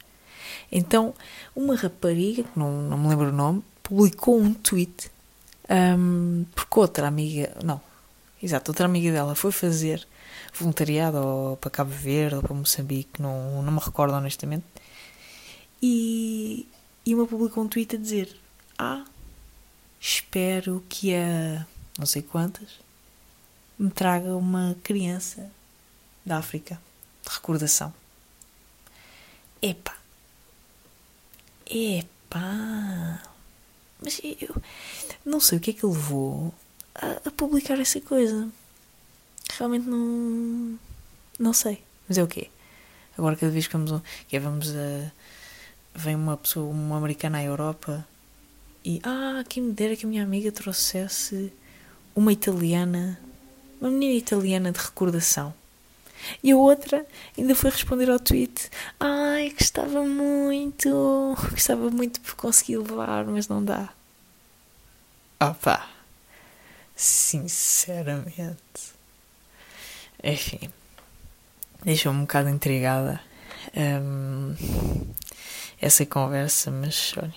Então, 0.72 1.14
uma 1.56 1.76
rapariga, 1.76 2.44
que 2.44 2.60
não, 2.60 2.82
não 2.82 2.98
me 2.98 3.08
lembro 3.08 3.30
o 3.30 3.32
nome, 3.32 3.64
publicou 3.82 4.40
um 4.40 4.54
tweet 4.54 5.10
um, 5.70 6.46
porque 6.54 6.80
outra 6.80 7.08
amiga, 7.08 7.56
não, 7.64 7.80
exato, 8.42 8.72
outra 8.72 8.86
amiga 8.86 9.12
dela 9.12 9.34
foi 9.34 9.52
fazer 9.52 10.06
voluntariado 10.54 11.18
ou 11.18 11.58
para 11.58 11.72
Cabo 11.72 11.92
Verde 11.92 12.36
ou 12.36 12.42
para 12.42 12.54
Moçambique, 12.54 13.22
não, 13.22 13.64
não 13.64 13.72
me 13.72 13.80
recordo 13.80 14.14
honestamente, 14.14 14.66
e, 15.82 16.68
e 17.06 17.16
uma 17.16 17.26
publicou 17.26 17.64
um 17.64 17.68
tweet 17.68 17.96
a 17.96 18.00
dizer: 18.00 18.36
Ah, 18.78 19.06
espero 20.00 20.84
que 20.90 21.16
a 21.16 21.66
não 21.98 22.06
sei 22.06 22.22
quantas 22.22 22.83
me 23.78 23.90
traga 23.90 24.36
uma 24.36 24.76
criança 24.84 25.50
da 26.26 26.38
África 26.38 26.80
de 27.24 27.30
recordação. 27.34 27.94
Epá. 29.62 29.96
Epá. 31.66 33.22
Mas 34.02 34.20
eu 34.24 34.62
não 35.26 35.40
sei 35.40 35.58
o 35.58 35.62
que 35.62 35.72
é 35.72 35.74
que 35.74 35.86
levou 35.86 36.54
a, 36.96 37.28
a 37.28 37.32
publicar 37.32 37.80
essa 37.80 38.00
coisa. 38.02 38.50
Realmente 39.58 39.88
não. 39.88 40.78
Não 41.40 41.54
sei. 41.54 41.82
Mas 42.08 42.18
é 42.18 42.24
o 42.24 42.28
quê? 42.28 42.50
Agora 43.18 43.36
cada 43.36 43.52
vez 43.52 43.68
que 43.68 43.74
vamos, 43.74 44.02
que 44.28 44.40
vamos 44.40 44.70
a. 44.76 45.12
Vem 45.96 46.16
uma 46.16 46.36
pessoa, 46.36 46.70
uma 46.70 46.98
americana 46.98 47.38
à 47.38 47.44
Europa 47.44 48.06
e. 48.84 49.00
Ah, 49.04 49.44
quem 49.48 49.64
me 49.64 49.74
dera 49.74 49.96
que 49.96 50.06
a 50.06 50.10
minha 50.10 50.24
amiga 50.24 50.52
trouxesse 50.52 51.54
uma 52.16 52.34
italiana. 52.34 53.20
Uma 53.84 53.92
menina 53.92 54.14
italiana 54.14 54.72
de 54.72 54.80
recordação. 54.80 55.54
E 56.42 56.54
a 56.54 56.56
outra 56.56 57.06
ainda 57.38 57.54
foi 57.54 57.70
responder 57.70 58.10
ao 58.10 58.18
tweet: 58.18 58.70
Ai, 58.98 59.50
gostava 59.50 60.06
muito, 60.06 61.36
gostava 61.52 61.90
muito 61.92 62.22
por 62.22 62.34
conseguir 62.36 62.78
levar, 62.78 63.26
mas 63.26 63.50
não 63.50 63.62
dá. 63.62 63.90
Opa! 65.38 65.86
Sinceramente. 66.96 68.56
Enfim. 70.24 70.72
Deixou-me 71.84 72.20
um 72.20 72.22
bocado 72.22 72.48
intrigada 72.48 73.20
um, 73.76 74.56
essa 75.82 76.06
conversa, 76.06 76.72
mas 76.72 77.14
olha. 77.18 77.34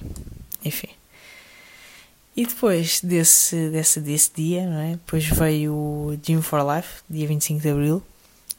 Enfim. 0.64 0.95
E 2.36 2.44
depois 2.44 3.00
desse, 3.00 3.70
desse, 3.70 3.98
desse 3.98 4.30
dia, 4.34 4.66
não 4.66 4.78
é? 4.78 4.90
Depois 4.90 5.24
veio 5.24 5.72
o 5.72 6.18
Gym 6.22 6.42
for 6.42 6.60
Life, 6.60 7.02
dia 7.08 7.26
25 7.26 7.60
de 7.62 7.70
Abril. 7.70 8.02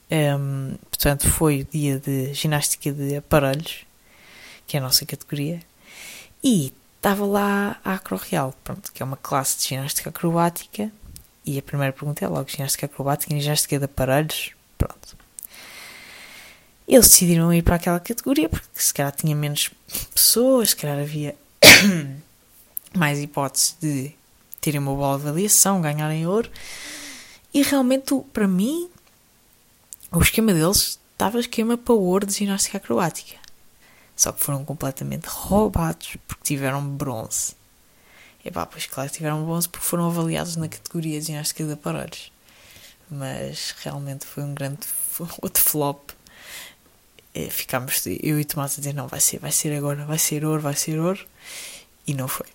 Um, 0.10 0.75
portanto, 0.89 1.29
foi 1.29 1.62
o 1.62 1.65
dia 1.65 2.00
de 2.00 2.34
ginástica 2.34 2.91
de 2.91 3.17
aparelhos, 3.17 3.86
que 4.65 4.75
é 4.75 4.79
a 4.79 4.84
nossa 4.84 5.05
categoria. 5.05 5.62
E 6.43 6.74
estava 6.96 7.24
lá 7.24 7.79
a 7.86 7.93
Acroreal, 7.93 8.51
pronto, 8.63 8.91
que 8.91 9.03
é 9.03 9.05
uma 9.05 9.17
classe 9.17 9.60
de 9.60 9.67
ginástica 9.67 10.10
acrobática. 10.10 10.91
E 11.46 11.60
a 11.60 11.62
primeira 11.62 11.93
pergunta 11.93 12.25
é 12.25 12.27
logo: 12.27 12.50
ginástica 12.50 12.88
acrobática 12.88 13.31
e 13.36 13.39
ginástica 13.39 13.77
de 13.77 13.86
aparelhos. 13.86 14.51
Pronto. 14.75 15.15
Eles 16.88 17.10
decidiram 17.10 17.53
ir 17.53 17.62
para 17.62 17.75
aquela 17.75 18.00
categoria 18.00 18.50
porque 18.50 18.67
se 18.74 18.93
calhar 18.93 19.12
tinha 19.12 19.36
menos 19.36 19.69
pessoas, 20.15 20.69
se 20.69 20.75
calhar 20.75 20.98
havia 20.98 21.36
mais 22.98 23.20
hipóteses 23.20 23.75
de 23.80 24.12
terem 24.60 24.80
uma 24.80 24.94
boa 24.94 25.13
avaliação, 25.13 25.82
ganharem 25.82 26.27
ouro. 26.27 26.50
E 27.54 27.62
realmente, 27.62 28.13
para 28.34 28.48
mim, 28.48 28.89
o 30.12 30.22
esquema 30.22 30.54
deles 30.54 31.00
estava 31.12 31.39
esquema 31.39 31.77
para 31.77 31.94
ouro 31.94 32.25
de 32.25 32.34
ginástica 32.34 32.77
acrobática. 32.77 33.38
Só 34.16 34.32
que 34.32 34.44
foram 34.44 34.66
completamente 34.66 35.25
roubados 35.25 36.18
porque 36.27 36.44
tiveram 36.44 36.88
bronze. 36.88 37.56
E 38.44 38.51
pá, 38.51 38.66
pois 38.66 38.86
claro 38.86 39.10
tiveram 39.10 39.46
bronze 39.46 39.70
porque 39.70 39.86
foram 39.86 40.08
avaliados 40.08 40.56
na 40.56 40.68
categoria 40.68 41.20
de 41.20 41.27
ginástica 41.27 41.63
de 41.63 41.74
aparelhos. 41.74 42.32
Mas 43.10 43.75
realmente 43.80 44.25
foi 44.25 44.44
um 44.44 44.54
grande 44.54 44.88
outro 45.42 45.63
flop. 45.63 46.12
E 47.34 47.50
ficámos, 47.50 48.06
eu 48.06 48.39
e 48.39 48.46
Tomás 48.46 48.74
a 48.74 48.77
dizer, 48.77 48.94
não, 48.94 49.08
vai 49.08 49.20
ser, 49.20 49.39
vai 49.39 49.51
ser 49.51 49.75
agora, 49.77 50.06
vai 50.06 50.18
ser 50.18 50.44
ouro, 50.44 50.62
vai 50.62 50.75
ser 50.75 51.00
ouro. 51.00 51.24
E 52.08 52.13
não 52.13 52.27
foi. 52.27 52.48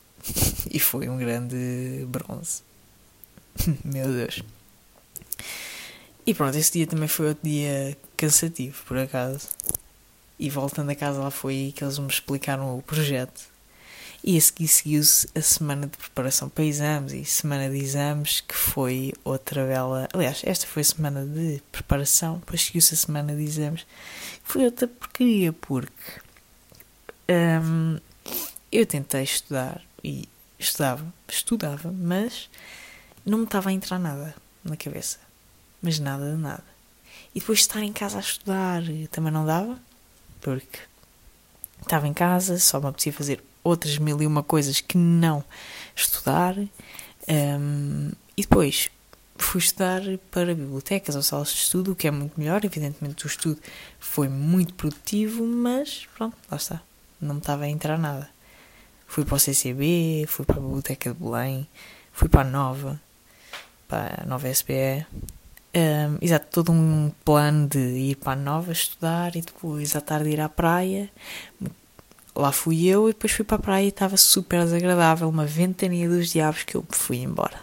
E 0.71 0.79
foi 0.79 1.09
um 1.09 1.19
grande 1.19 2.05
bronze. 2.09 2.63
Meu 3.85 4.07
Deus. 4.07 4.43
E 6.25 6.33
pronto, 6.33 6.57
esse 6.57 6.73
dia 6.73 6.87
também 6.87 7.09
foi 7.09 7.29
outro 7.29 7.49
dia 7.49 7.97
cansativo, 8.17 8.83
por 8.85 8.97
acaso. 8.97 9.49
E 10.39 10.49
voltando 10.49 10.91
a 10.91 10.95
casa, 10.95 11.21
lá 11.21 11.31
foi 11.31 11.55
aí 11.55 11.73
que 11.73 11.85
eles 11.85 11.99
me 11.99 12.09
explicaram 12.09 12.79
o 12.79 12.83
projeto. 12.83 13.53
E 14.25 14.39
a 14.39 14.41
seguir 14.41 14.69
seguiu-se 14.69 15.29
a 15.35 15.43
semana 15.43 15.89
de 15.89 15.97
preparação 15.97 16.49
para 16.49 16.65
exames 16.65 17.13
e 17.13 17.25
semana 17.25 17.69
de 17.69 17.77
exames, 17.77 18.41
que 18.41 18.55
foi 18.55 19.13
outra 19.25 19.67
bela. 19.67 20.09
Aliás, 20.13 20.43
esta 20.45 20.65
foi 20.65 20.83
a 20.83 20.85
semana 20.85 21.27
de 21.27 21.61
preparação, 21.73 22.39
depois 22.39 22.63
seguiu-se 22.63 22.95
a 22.95 22.97
semana 22.97 23.35
de 23.35 23.43
exames, 23.43 23.83
que 23.83 24.53
foi 24.53 24.65
outra 24.65 24.87
porcaria, 24.87 25.53
porque 25.53 26.21
hum, 27.29 27.99
eu 28.71 28.87
tentei 28.87 29.25
estudar 29.25 29.83
e 30.03 30.29
estudava, 30.59 31.13
estudava, 31.29 31.93
mas 31.93 32.49
não 33.25 33.39
me 33.39 33.45
estava 33.45 33.71
a 33.71 33.73
entrar 33.73 33.99
nada 33.99 34.35
na 34.65 34.77
cabeça 34.77 35.19
mas 35.83 35.99
nada 35.99 36.31
de 36.31 36.39
nada. 36.39 36.65
E 37.35 37.41
depois 37.41 37.59
de 37.59 37.65
estar 37.65 37.83
em 37.83 37.93
casa 37.93 38.19
a 38.19 38.21
estudar 38.21 38.83
também 39.11 39.33
não 39.33 39.45
dava, 39.45 39.79
porque 40.41 40.79
estava 41.83 42.07
em 42.07 42.15
casa, 42.15 42.59
só 42.59 42.81
me 42.81 42.87
apetecia 42.87 43.13
fazer 43.13 43.45
outras 43.65 43.99
mil 43.99 44.23
e 44.23 44.27
uma 44.27 44.43
coisas 44.43 44.81
que 44.81 44.97
não 44.97 45.45
estudar. 45.97 46.57
Um, 47.29 48.13
e 48.37 48.43
depois 48.43 48.89
fui 49.37 49.61
estudar 49.61 50.03
para 50.31 50.55
bibliotecas 50.55 51.17
ou 51.17 51.23
salas 51.23 51.49
de 51.49 51.59
estudo, 51.59 51.93
o 51.93 51.97
que 51.97 52.07
é 52.07 52.11
muito 52.11 52.39
melhor. 52.39 52.65
Evidentemente, 52.65 53.27
o 53.27 53.29
estudo 53.29 53.61
foi 53.99 54.29
muito 54.29 54.75
produtivo, 54.75 55.45
mas 55.45 56.07
pronto, 56.15 56.37
lá 56.51 56.57
está. 56.57 56.81
Não 57.21 57.35
me 57.35 57.41
estava 57.41 57.65
a 57.65 57.69
entrar 57.69 57.99
nada. 57.99 58.31
Fui 59.13 59.27
para 59.27 59.35
o 59.35 59.39
CCB, 59.39 60.25
fui 60.27 60.47
para 60.47 60.57
a 60.57 60.61
Biblioteca 60.61 61.13
de 61.13 61.21
Belém, 61.21 61.69
fui 62.15 62.31
para 62.31 62.41
a 62.41 62.45
Nova, 62.51 62.99
para 63.87 64.23
a 64.23 64.25
Nova 64.25 64.49
SBE, 64.49 65.05
um, 65.75 66.17
exato, 66.23 66.47
todo 66.51 66.73
um 66.73 67.13
plano 67.23 67.69
de 67.69 67.79
ir 67.79 68.17
para 68.17 68.33
a 68.33 68.37
Nova 68.37 68.73
estudar 68.73 69.37
e 69.37 69.43
depois 69.43 69.95
à 69.95 70.01
tarde 70.01 70.31
ir 70.31 70.41
à 70.41 70.49
praia. 70.49 71.11
Lá 72.35 72.53
fui 72.53 72.87
eu 72.87 73.07
e 73.07 73.13
depois 73.13 73.35
fui 73.35 73.45
para 73.45 73.59
a 73.59 73.61
praia 73.61 73.85
e 73.85 73.89
estava 73.89 74.17
super 74.17 74.65
desagradável, 74.65 75.29
uma 75.29 75.45
ventania 75.45 76.09
dos 76.09 76.31
diabos 76.31 76.63
que 76.63 76.75
eu 76.75 76.83
fui 76.89 77.19
embora. 77.19 77.61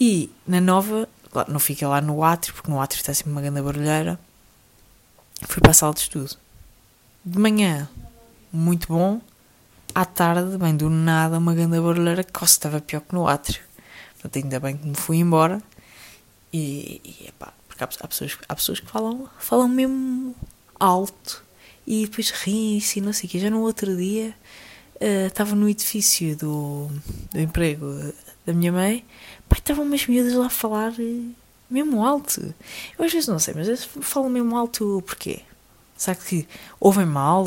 E 0.00 0.32
na 0.44 0.60
Nova, 0.60 1.08
não 1.46 1.60
fiquei 1.60 1.86
lá 1.86 2.00
no 2.00 2.24
átrio, 2.24 2.52
porque 2.54 2.68
no 2.68 2.80
átrio 2.80 2.98
está 2.98 3.14
sempre 3.14 3.30
uma 3.30 3.40
grande 3.40 3.62
barulheira. 3.62 4.18
Fui 5.42 5.60
para 5.60 5.70
a 5.70 5.74
sala 5.74 5.94
de 5.94 6.00
estudo. 6.00 6.36
De 7.24 7.38
manhã, 7.38 7.88
muito 8.52 8.88
bom. 8.88 9.20
À 9.94 10.06
tarde, 10.06 10.56
bem 10.56 10.74
do 10.74 10.88
nada, 10.88 11.36
uma 11.36 11.54
grande 11.54 11.78
barulheira 11.78 12.24
que 12.24 12.44
estava 12.44 12.80
pior 12.80 13.00
que 13.02 13.14
no 13.14 13.28
átrio. 13.28 13.60
Portanto, 14.14 14.42
ainda 14.42 14.58
bem 14.58 14.74
que 14.74 14.86
me 14.86 14.94
fui 14.94 15.18
embora 15.18 15.62
e, 16.50 16.98
e 17.04 17.28
epá, 17.28 17.52
porque 17.68 17.84
há, 17.84 17.88
há, 18.00 18.08
pessoas, 18.08 18.38
há 18.48 18.54
pessoas 18.54 18.80
que 18.80 18.90
falam, 18.90 19.28
falam 19.38 19.68
mesmo 19.68 20.34
alto 20.80 21.44
e 21.86 22.06
depois 22.06 22.30
riem-se 22.30 23.00
e 23.00 23.02
não 23.02 23.12
sei 23.12 23.28
o 23.28 23.30
quê. 23.30 23.38
Já 23.38 23.50
no 23.50 23.60
outro 23.60 23.94
dia 23.94 24.34
uh, 24.96 25.26
estava 25.26 25.54
no 25.54 25.68
edifício 25.68 26.34
do, 26.36 26.88
do 27.30 27.38
emprego 27.38 28.14
da 28.46 28.54
minha 28.54 28.72
mãe, 28.72 29.04
pai, 29.46 29.58
estavam 29.58 29.84
umas 29.84 30.06
miúdas 30.06 30.32
lá 30.32 30.46
a 30.46 30.50
falar 30.50 30.92
uh, 30.92 31.34
mesmo 31.68 32.02
alto. 32.02 32.54
Eu 32.98 33.04
às 33.04 33.12
vezes 33.12 33.28
não 33.28 33.38
sei, 33.38 33.52
mas 33.54 33.68
eles 33.68 33.84
falam 34.00 34.30
mesmo 34.30 34.56
alto 34.56 35.02
porquê? 35.06 35.42
Sabe 36.02 36.20
que 36.20 36.48
ouvem 36.80 37.06
mal? 37.06 37.46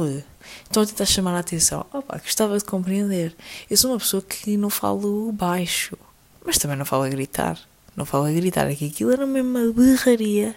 Estão 0.63 0.83
a 0.83 0.85
tentar 0.85 1.05
chamar 1.05 1.35
a 1.35 1.39
atenção. 1.39 1.85
Opa, 1.91 2.17
gostava 2.19 2.57
de 2.57 2.63
compreender. 2.63 3.35
Eu 3.69 3.75
sou 3.75 3.91
uma 3.91 3.99
pessoa 3.99 4.21
que 4.21 4.55
não 4.55 4.69
falo 4.69 5.31
baixo, 5.31 5.97
mas 6.45 6.57
também 6.57 6.77
não 6.77 6.85
falo 6.85 7.03
a 7.03 7.09
gritar 7.09 7.59
não 7.95 8.05
falo 8.05 8.25
a 8.25 8.31
gritar, 8.31 8.69
é 8.69 8.75
que 8.75 8.87
aquilo 8.87 9.11
era 9.11 9.25
mesmo 9.25 9.57
uma 9.57 9.71
berraria, 9.71 10.55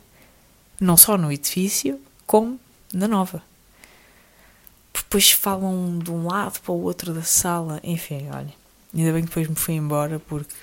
não 0.81 0.97
só 0.97 1.17
no 1.17 1.31
edifício, 1.31 2.01
como 2.27 2.59
na 2.93 3.07
nova. 3.07 3.43
Depois 4.93 5.31
falam 5.31 5.99
de 5.99 6.11
um 6.11 6.27
lado 6.27 6.61
para 6.61 6.73
o 6.73 6.83
outro 6.83 7.15
da 7.15 7.23
sala, 7.23 7.81
enfim, 7.83 8.29
olha. 8.31 8.53
Ainda 8.93 9.13
bem 9.13 9.23
que 9.23 9.29
depois 9.29 9.49
me 9.49 9.55
fui 9.55 9.75
embora 9.75 10.19
porque 10.19 10.55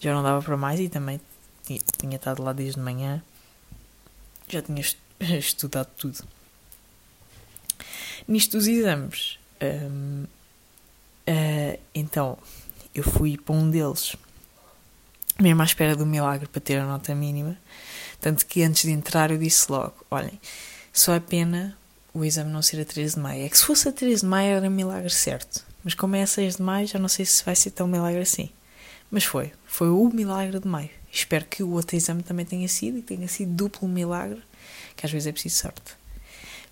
já 0.00 0.12
não 0.12 0.22
dava 0.22 0.42
para 0.42 0.56
mais 0.56 0.80
e 0.80 0.88
também 0.88 1.20
tinha, 1.64 2.16
estado 2.16 2.42
lá 2.42 2.52
desde 2.52 2.74
de 2.74 2.80
manhã, 2.80 3.22
já 4.48 4.60
tinha 4.60 4.80
estudado 5.38 5.88
tudo. 5.96 6.24
Nisto 8.26 8.56
dos 8.56 8.66
exames, 8.66 9.38
uh, 9.60 10.28
então 11.94 12.38
eu 12.94 13.02
fui 13.02 13.36
para 13.36 13.54
um 13.54 13.70
deles 13.70 14.16
mesmo 15.40 15.62
à 15.62 15.64
espera 15.64 15.96
do 15.96 16.06
milagre 16.06 16.46
para 16.46 16.60
ter 16.60 16.78
a 16.78 16.86
nota 16.86 17.14
mínima. 17.14 17.56
Tanto 18.20 18.46
que 18.46 18.62
antes 18.62 18.82
de 18.82 18.90
entrar 18.90 19.30
eu 19.30 19.38
disse 19.38 19.70
logo: 19.70 19.94
olhem, 20.10 20.40
só 20.92 21.14
é 21.14 21.20
pena 21.20 21.76
o 22.14 22.24
exame 22.24 22.50
não 22.50 22.62
ser 22.62 22.80
a 22.80 22.84
13 22.84 23.14
de 23.14 23.20
maio. 23.20 23.44
É 23.44 23.48
que 23.48 23.58
se 23.58 23.64
fosse 23.64 23.88
a 23.88 23.92
13 23.92 24.22
de 24.22 24.26
maio 24.26 24.56
era 24.56 24.70
milagre 24.70 25.10
certo. 25.10 25.64
Mas 25.82 25.94
como 25.94 26.14
é 26.14 26.22
a 26.22 26.26
6 26.26 26.56
de 26.56 26.62
maio, 26.62 26.86
já 26.86 26.98
não 26.98 27.08
sei 27.08 27.24
se 27.24 27.44
vai 27.44 27.56
ser 27.56 27.70
tão 27.70 27.88
milagre 27.88 28.20
assim. 28.20 28.50
Mas 29.10 29.24
foi. 29.24 29.52
Foi 29.66 29.88
o 29.88 30.08
milagre 30.12 30.60
de 30.60 30.68
maio. 30.68 30.90
Espero 31.10 31.44
que 31.44 31.62
o 31.62 31.70
outro 31.70 31.96
exame 31.96 32.22
também 32.22 32.46
tenha 32.46 32.68
sido 32.68 32.98
e 32.98 33.02
tenha 33.02 33.26
sido 33.28 33.52
duplo 33.52 33.88
milagre, 33.88 34.42
que 34.96 35.06
às 35.06 35.12
vezes 35.12 35.26
é 35.26 35.32
preciso 35.32 35.56
sorte. 35.56 35.96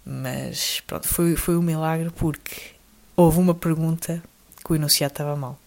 Mas 0.04 0.80
pronto, 0.86 1.06
foi, 1.06 1.36
foi 1.36 1.56
o 1.56 1.62
milagre 1.62 2.10
porque 2.10 2.74
houve 3.16 3.38
uma 3.38 3.54
pergunta 3.54 4.22
que 4.64 4.72
o 4.72 4.74
enunciado 4.74 5.12
estava 5.12 5.36
mal. 5.36 5.58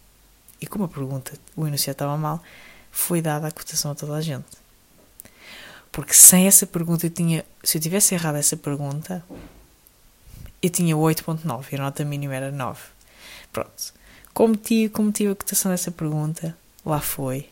E 0.60 0.66
como 0.66 0.86
a 0.86 0.88
pergunta, 0.88 1.34
o 1.56 1.68
enunciado 1.68 1.96
estava 1.96 2.18
mal, 2.18 2.42
foi 2.92 3.22
dada 3.22 3.48
a 3.48 3.52
cotação 3.52 3.92
a 3.92 3.96
toda 3.96 4.16
a 4.16 4.22
gente. 4.22 4.64
Porque 5.92 6.14
sem 6.14 6.48
essa 6.48 6.66
pergunta 6.66 7.06
eu 7.06 7.10
tinha. 7.12 7.46
Se 7.64 7.78
eu 7.78 7.82
tivesse 7.82 8.16
errado 8.16 8.36
essa 8.36 8.58
pergunta, 8.58 9.24
eu 10.62 10.70
tinha 10.70 10.96
8.9 10.96 11.66
e 11.72 11.76
a 11.76 11.80
nota 11.80 12.04
mínima 12.04 12.34
era 12.34 12.52
9. 12.52 12.82
Pronto. 13.52 13.94
Como 14.34 14.56
tive, 14.56 14.90
como 14.90 15.12
tive 15.12 15.34
a 15.34 15.36
cotação 15.36 15.72
dessa 15.72 15.92
pergunta, 15.92 16.58
lá 16.84 17.00
foi. 17.00 17.48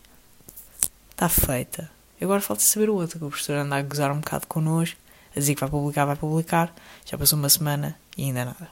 Está 1.11 1.29
feita. 1.29 1.91
Agora 2.21 2.39
falta 2.39 2.61
saber 2.61 2.89
o 2.89 2.95
outro, 2.95 3.17
que 3.17 3.25
o 3.25 3.29
professor 3.29 3.55
anda 3.55 3.75
a 3.75 3.81
gozar 3.81 4.11
um 4.11 4.19
bocado 4.19 4.45
connosco, 4.45 4.97
a 5.35 5.39
dizer 5.39 5.55
que 5.55 5.61
vai 5.61 5.69
publicar, 5.69 6.05
vai 6.05 6.15
publicar. 6.15 6.73
Já 7.05 7.17
passou 7.17 7.39
uma 7.39 7.49
semana 7.49 7.97
e 8.15 8.25
ainda 8.25 8.45
nada. 8.45 8.69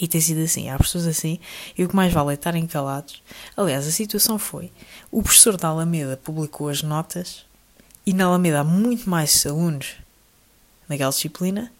E 0.00 0.08
tem 0.08 0.20
sido 0.20 0.42
assim, 0.42 0.68
há 0.70 0.78
pessoas 0.78 1.06
assim, 1.06 1.38
e 1.76 1.84
o 1.84 1.88
que 1.88 1.94
mais 1.94 2.12
vale 2.12 2.30
é 2.30 2.34
estarem 2.34 2.66
calados. 2.66 3.22
Aliás, 3.56 3.86
a 3.86 3.92
situação 3.92 4.38
foi: 4.38 4.72
o 5.10 5.22
professor 5.22 5.56
da 5.56 5.68
Alameda 5.68 6.16
publicou 6.16 6.68
as 6.68 6.82
notas, 6.82 7.44
e 8.04 8.12
na 8.12 8.24
Alameda 8.24 8.60
há 8.60 8.64
muito 8.64 9.08
mais 9.08 9.46
alunos 9.46 9.94
naquela 10.88 11.10
disciplina, 11.10 11.72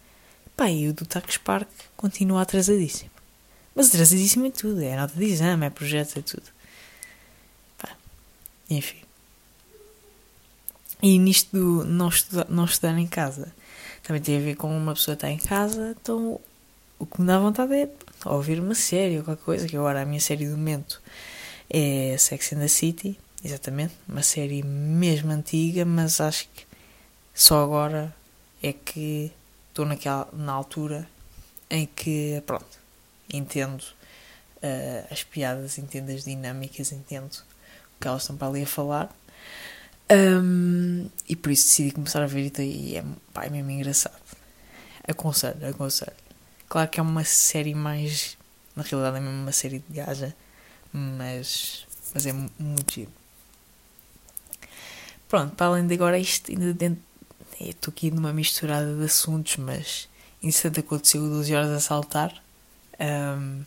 pá, 0.55 0.69
e 0.69 0.87
o 0.87 0.93
do 0.93 1.05
Tax 1.05 1.37
Park 1.37 1.67
continua 1.97 2.41
atrasadíssimo. 2.41 3.11
Mas 3.75 3.89
atrasadíssimo 3.89 4.45
em 4.45 4.51
tudo, 4.51 4.81
é 4.81 4.95
nota 4.95 5.13
de 5.13 5.25
exame, 5.25 5.65
é 5.65 5.69
projeto, 5.69 6.17
é 6.17 6.21
tudo. 6.21 6.45
Pá, 7.77 7.89
enfim. 8.69 9.04
E 11.01 11.19
nisto 11.19 11.55
do 11.55 11.85
não 11.85 12.09
estudar, 12.09 12.47
não 12.49 12.65
estudar 12.65 12.97
em 12.97 13.07
casa, 13.07 13.53
também 14.03 14.21
tem 14.21 14.37
a 14.37 14.41
ver 14.41 14.55
com 14.55 14.75
uma 14.75 14.93
pessoa 14.93 15.13
estar 15.13 15.29
em 15.29 15.37
casa, 15.37 15.95
então 16.01 16.39
o 16.97 17.05
que 17.05 17.21
me 17.21 17.27
dá 17.27 17.39
vontade 17.39 17.73
é 17.73 17.89
ouvir 18.25 18.59
uma 18.59 18.75
série 18.75 19.17
ou 19.17 19.23
qualquer 19.23 19.43
coisa, 19.43 19.67
que 19.67 19.75
agora 19.75 20.01
a 20.01 20.05
minha 20.05 20.21
série 20.21 20.47
do 20.47 20.57
momento 20.57 21.01
é 21.69 22.15
Sex 22.17 22.53
and 22.53 22.59
the 22.59 22.67
City, 22.67 23.19
exatamente, 23.43 23.93
uma 24.07 24.23
série 24.23 24.63
mesmo 24.63 25.31
antiga, 25.31 25.85
mas 25.85 26.21
acho 26.21 26.47
que 26.53 26.65
só 27.33 27.63
agora 27.63 28.15
é 28.63 28.71
que 28.73 29.31
estou 29.69 29.85
naquela, 29.85 30.27
na 30.31 30.53
altura 30.53 31.07
em 31.69 31.85
que, 31.85 32.41
pronto, 32.45 32.79
entendo 33.31 33.81
uh, 33.81 35.07
as 35.11 35.23
piadas, 35.23 35.77
entendo 35.77 36.11
as 36.11 36.23
dinâmicas, 36.23 36.91
entendo 36.91 37.31
o 37.33 38.01
que 38.01 38.07
elas 38.07 38.21
estão 38.21 38.37
para 38.37 38.47
ali 38.47 38.63
a 38.63 38.67
falar. 38.67 39.13
Um, 40.11 41.09
e 41.27 41.35
por 41.35 41.51
isso 41.51 41.65
decidi 41.65 41.91
começar 41.91 42.21
a 42.21 42.27
ver 42.27 42.51
e 42.59 42.95
é, 42.95 43.03
pá, 43.33 43.45
é 43.45 43.49
mesmo 43.49 43.71
engraçado. 43.71 44.21
Aconselho, 45.07 45.67
aconselho. 45.67 46.13
Claro 46.69 46.89
que 46.89 46.99
é 46.99 47.03
uma 47.03 47.23
série 47.23 47.73
mais. 47.73 48.37
Na 48.75 48.83
realidade 48.83 49.17
é 49.17 49.19
mesmo 49.19 49.41
uma 49.41 49.51
série 49.51 49.79
de 49.79 49.95
gaja, 49.95 50.35
mas, 50.91 51.87
mas 52.13 52.25
é 52.25 52.33
muito 52.33 52.93
giro. 52.93 53.11
Pronto, 55.27 55.55
para 55.55 55.67
além 55.67 55.87
de 55.87 55.93
agora 55.93 56.19
isto, 56.19 56.51
ainda 56.51 56.73
dentro. 56.73 57.03
Estou 57.59 57.91
aqui 57.91 58.11
numa 58.11 58.33
misturada 58.33 58.95
de 58.95 59.05
assuntos, 59.05 59.57
mas 59.57 60.09
interessante 60.41 60.81
aconteceu 60.81 61.21
12 61.21 61.55
horas 61.55 61.69
a 61.71 61.79
saltar. 61.79 62.43
Um, 62.99 63.63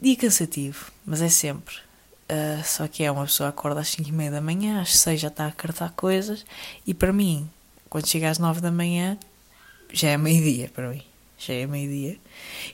dia 0.00 0.16
cansativo, 0.16 0.92
mas 1.04 1.22
é 1.22 1.28
sempre. 1.28 1.74
Uh, 2.30 2.62
só 2.64 2.86
que 2.86 3.02
é 3.02 3.10
uma 3.10 3.24
pessoa 3.24 3.48
acorda 3.48 3.80
às 3.80 3.88
5 3.88 4.08
e 4.08 4.12
meia 4.12 4.30
da 4.30 4.40
manhã, 4.40 4.80
às 4.80 4.96
6 4.98 5.20
já 5.20 5.28
está 5.28 5.48
a 5.48 5.52
cartar 5.52 5.90
coisas, 5.90 6.46
e 6.86 6.94
para 6.94 7.12
mim, 7.12 7.50
quando 7.88 8.06
chega 8.06 8.30
às 8.30 8.38
9 8.38 8.60
da 8.60 8.70
manhã, 8.70 9.18
já 9.92 10.10
é 10.10 10.16
meio-dia 10.16 10.70
para 10.72 10.90
mim 10.90 11.02
já 11.40 11.54
é 11.54 11.66
meio-dia. 11.66 12.18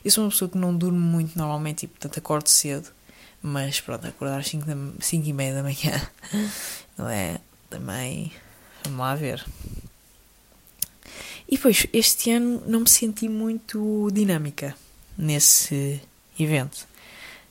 Eu 0.03 0.11
sou 0.11 0.25
uma 0.25 0.29
pessoa 0.29 0.49
que 0.49 0.57
não 0.57 0.75
durmo 0.75 0.99
muito 0.99 1.37
normalmente 1.37 1.83
e, 1.83 1.87
portanto, 1.87 2.17
acordo 2.17 2.49
cedo. 2.49 2.89
Mas 3.41 3.79
pronto, 3.79 4.05
acordar 4.05 4.39
às 4.39 4.47
5, 4.47 4.65
da, 4.65 4.75
5 4.99 5.27
e 5.27 5.33
meia 5.33 5.53
da 5.53 5.63
manhã 5.63 6.09
não 6.97 7.07
é? 7.07 7.39
Também. 7.69 8.31
Vamos 8.83 8.99
lá 8.99 9.15
ver. 9.15 9.45
E 11.47 11.55
depois, 11.55 11.87
este 11.93 12.31
ano 12.31 12.61
não 12.67 12.81
me 12.81 12.89
senti 12.89 13.29
muito 13.29 14.09
dinâmica 14.11 14.75
nesse 15.17 16.01
evento. 16.37 16.85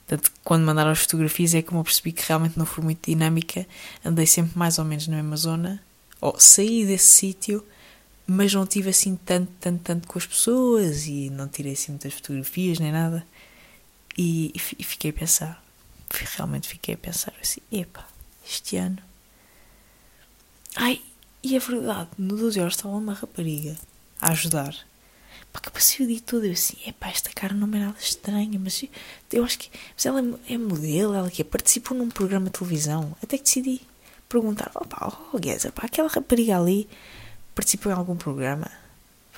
Portanto, 0.07 0.33
quando 0.45 0.65
mandaram 0.65 0.91
as 0.91 1.01
fotografias 1.01 1.55
é 1.55 1.63
como 1.63 1.81
eu 1.81 1.85
percebi 1.85 2.13
que 2.13 2.23
realmente 2.27 2.59
não 2.59 2.67
fui 2.67 2.85
muito 2.85 3.11
dinâmica. 3.11 3.67
Andei 4.05 4.27
sempre 4.27 4.57
mais 4.57 4.79
ou 4.79 4.85
menos 4.85 5.09
na 5.09 5.17
mesma 5.17 5.37
zona. 5.37 5.83
Ou 6.21 6.39
saí 6.39 6.87
desse 6.87 7.07
sítio 7.07 7.65
mas 8.27 8.53
não 8.53 8.67
tive 8.67 8.91
assim 8.91 9.15
tanto, 9.17 9.53
tanto, 9.61 9.83
tanto 9.83 10.09
com 10.09 10.19
as 10.19 10.27
pessoas 10.27 11.07
e 11.07 11.31
não 11.31 11.47
tirei 11.47 11.75
assim 11.75 11.93
muitas 11.93 12.13
fotografias 12.15 12.81
nem 12.81 12.91
nada. 12.91 13.25
E, 14.19 14.51
e 14.55 14.83
fiquei 14.83 15.11
a 15.11 15.15
pensar, 15.15 15.65
realmente 16.37 16.69
fiquei 16.69 16.95
a 16.95 16.99
pensar 16.99 17.33
assim: 17.41 17.61
epá, 17.71 18.07
este 18.45 18.77
ano. 18.77 18.99
Ai, 20.75 21.01
e 21.43 21.55
é 21.55 21.59
verdade, 21.59 22.11
no 22.19 22.37
12 22.37 22.59
horas 22.59 22.75
estava 22.75 22.97
uma 22.97 23.15
rapariga 23.15 23.77
a 24.21 24.31
ajudar. 24.31 24.75
Pá, 25.57 25.61
que 25.61 25.71
passei 25.71 26.05
o 26.05 26.09
dia 26.09 26.21
todo 26.21 26.45
eu 26.45 26.53
assim: 26.53 26.77
epá, 26.87 27.09
esta 27.09 27.31
cara 27.31 27.55
não 27.55 27.67
é 27.69 27.81
nada 27.81 27.97
estranha, 27.99 28.61
mas 28.63 28.85
eu, 29.33 29.43
acho 29.43 29.59
que. 29.59 29.71
Mas 29.95 30.05
ela 30.05 30.21
é, 30.21 30.55
é 30.55 30.59
modelo, 30.59 31.15
ela 31.15 31.31
que 31.31 31.43
participou 31.43 31.97
num 31.97 32.11
programa 32.11 32.47
de 32.47 32.53
televisão. 32.53 33.17
Até 33.23 33.39
que 33.39 33.45
decidi 33.45 33.81
perguntar: 34.29 34.71
opá, 34.75 35.19
oh, 35.33 35.39
Gueza, 35.39 35.73
pá, 35.73 35.87
aquela 35.87 36.09
rapariga 36.09 36.59
ali 36.59 36.87
participou 37.55 37.91
em 37.91 37.95
algum 37.95 38.17
programa? 38.17 38.71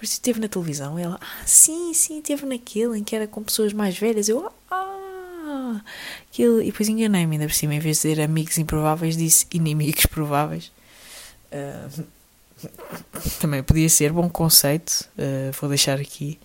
Esteve 0.03 0.41
na 0.41 0.49
televisão? 0.49 0.99
Ela, 0.99 1.21
ah, 1.21 1.47
sim, 1.47 1.93
sim, 1.95 2.19
esteve 2.19 2.47
naquele 2.47 2.99
em 2.99 3.05
que 3.05 3.15
era 3.15 3.27
com 3.29 3.43
pessoas 3.43 3.73
mais 3.73 3.97
velhas. 3.97 4.29
Eu, 4.29 4.51
ah, 4.71 5.81
aquele. 6.29 6.63
E 6.63 6.73
depois 6.73 6.89
enganei-me 6.89 7.37
ainda 7.37 7.47
por 7.47 7.55
cima, 7.55 7.75
em 7.75 7.81
vez 7.81 8.01
de 8.01 8.09
dizer 8.09 8.23
amigos 8.23 8.59
improváveis, 8.59 9.17
disse 9.17 9.47
inimigos 9.53 10.07
prováveis. 10.07 10.73
Uh, 11.53 12.18
também 13.41 13.63
podia 13.63 13.89
ser 13.89 14.13
bom 14.13 14.29
conceito. 14.29 15.09
Uh, 15.19 15.53
vou 15.61 15.69
deixar 15.69 15.99
aqui 16.01 16.39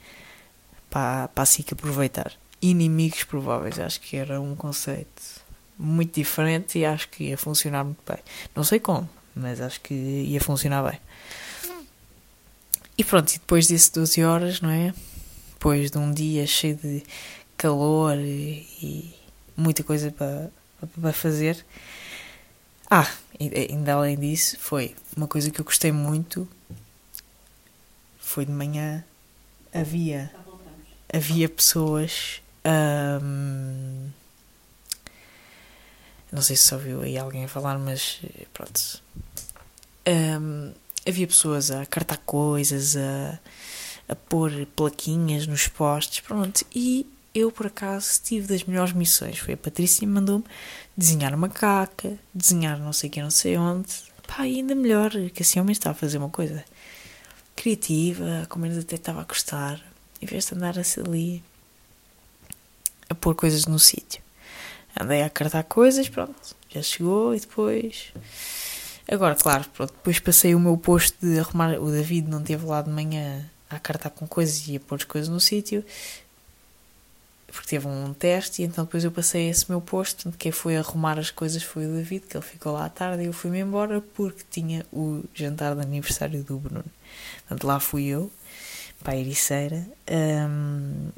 para, 0.89 1.27
para 1.29 1.43
a 1.43 1.45
SIC 1.45 1.73
aproveitar. 1.73 2.33
Inimigos 2.61 3.23
prováveis, 3.23 3.79
acho 3.79 3.99
que 3.99 4.15
era 4.15 4.39
um 4.39 4.55
conceito 4.55 5.43
muito 5.77 6.15
diferente 6.15 6.79
e 6.79 6.85
acho 6.85 7.09
que 7.09 7.25
ia 7.25 7.37
funcionar 7.37 7.83
muito 7.83 8.01
bem. 8.07 8.19
Não 8.55 8.63
sei 8.63 8.79
como, 8.79 9.09
mas 9.35 9.59
acho 9.59 9.81
que 9.81 9.93
ia 9.93 10.39
funcionar 10.39 10.83
bem. 10.89 10.99
E 12.97 13.03
pronto, 13.03 13.31
e 13.31 13.39
depois 13.39 13.67
desse 13.67 13.91
12 13.91 14.23
horas, 14.23 14.61
não 14.61 14.69
é? 14.69 14.93
Depois 15.53 15.89
de 15.89 15.97
um 15.97 16.11
dia 16.11 16.45
cheio 16.45 16.75
de 16.75 17.03
calor 17.57 18.17
e, 18.17 18.67
e 18.81 19.15
muita 19.57 19.83
coisa 19.83 20.11
para, 20.11 20.51
para 21.01 21.13
fazer. 21.13 21.65
Ah, 22.89 23.09
ainda 23.39 23.93
além 23.93 24.17
disso, 24.17 24.57
foi 24.59 24.95
uma 25.15 25.27
coisa 25.27 25.49
que 25.51 25.59
eu 25.59 25.65
gostei 25.65 25.91
muito. 25.91 26.47
Foi 28.19 28.45
de 28.45 28.51
manhã, 28.51 29.03
havia, 29.73 30.33
havia 31.11 31.47
pessoas. 31.47 32.41
Hum, 32.65 34.09
não 36.31 36.41
sei 36.41 36.55
se 36.55 36.73
ouviu 36.73 37.01
aí 37.01 37.17
alguém 37.17 37.47
falar, 37.47 37.77
mas 37.77 38.21
pronto. 38.53 39.01
Havia 41.05 41.27
pessoas 41.27 41.69
a 41.69 41.85
cartar 41.85 42.17
coisas, 42.19 42.95
a, 42.95 43.37
a 44.07 44.15
pôr 44.15 44.65
plaquinhas 44.75 45.45
nos 45.45 45.67
postes, 45.67 46.21
pronto. 46.21 46.65
E 46.73 47.05
eu, 47.35 47.51
por 47.51 47.67
acaso, 47.67 48.21
tive 48.23 48.47
das 48.47 48.63
melhores 48.63 48.93
missões. 48.93 49.37
Foi 49.37 49.53
a 49.53 49.57
Patrícia 49.57 50.07
mandou-me 50.07 50.45
desenhar 50.95 51.33
uma 51.33 51.49
caca, 51.49 52.17
desenhar 52.33 52.79
não 52.79 52.93
sei 52.93 53.09
que, 53.09 53.21
não 53.21 53.29
sei 53.29 53.57
onde. 53.57 54.12
Pá, 54.27 54.43
ainda 54.43 54.73
melhor, 54.75 55.11
que 55.33 55.43
assim 55.43 55.59
ao 55.59 55.65
menos 55.65 55.77
estava 55.77 55.95
a 55.95 55.99
fazer 55.99 56.17
uma 56.17 56.29
coisa 56.29 56.63
criativa, 57.55 58.45
como 58.49 58.63
menos 58.63 58.77
até 58.77 58.95
estava 58.95 59.21
a 59.21 59.25
gostar, 59.25 59.79
em 60.21 60.25
vez 60.25 60.45
de 60.45 60.55
andar 60.55 60.75
ali 60.77 61.43
a 63.09 63.15
pôr 63.15 63.35
coisas 63.35 63.65
no 63.65 63.77
sítio. 63.77 64.21
Andei 64.99 65.21
a 65.21 65.29
cartar 65.29 65.63
coisas, 65.63 66.07
pronto, 66.09 66.55
já 66.69 66.81
chegou 66.81 67.35
e 67.35 67.39
depois 67.39 68.13
Agora, 69.07 69.35
claro, 69.35 69.65
pronto, 69.73 69.93
depois 69.93 70.19
passei 70.19 70.55
o 70.55 70.59
meu 70.59 70.77
posto 70.77 71.17
de 71.21 71.37
arrumar. 71.37 71.77
O 71.79 71.91
David 71.91 72.29
não 72.29 72.41
teve 72.41 72.65
lá 72.65 72.81
de 72.81 72.89
manhã 72.89 73.45
a 73.69 73.77
cartar 73.77 74.09
com 74.09 74.25
coisas 74.25 74.67
e 74.67 74.77
a 74.77 74.79
pôr 74.79 74.95
as 74.95 75.03
coisas 75.03 75.29
no 75.29 75.39
sítio, 75.39 75.83
porque 77.53 77.67
teve 77.67 77.87
um 77.87 78.13
teste, 78.13 78.61
e 78.61 78.65
então 78.65 78.83
depois 78.83 79.03
eu 79.03 79.11
passei 79.11 79.47
esse 79.47 79.69
meu 79.69 79.79
posto. 79.79 80.33
Quem 80.39 80.51
foi 80.51 80.75
arrumar 80.75 81.19
as 81.19 81.29
coisas 81.29 81.61
foi 81.61 81.85
o 81.85 81.93
David, 81.93 82.25
que 82.25 82.35
ele 82.35 82.43
ficou 82.43 82.73
lá 82.73 82.85
à 82.85 82.89
tarde 82.89 83.23
e 83.23 83.27
eu 83.27 83.33
fui-me 83.33 83.59
embora 83.59 84.01
porque 84.01 84.43
tinha 84.49 84.83
o 84.91 85.23
jantar 85.35 85.75
de 85.75 85.81
aniversário 85.81 86.43
do 86.43 86.57
Bruno. 86.57 86.85
Portanto, 87.41 87.67
lá 87.67 87.79
fui 87.79 88.05
eu, 88.05 88.31
para 89.03 89.13
a 89.13 89.17
Ericeira. 89.17 89.85
Um, 90.09 91.09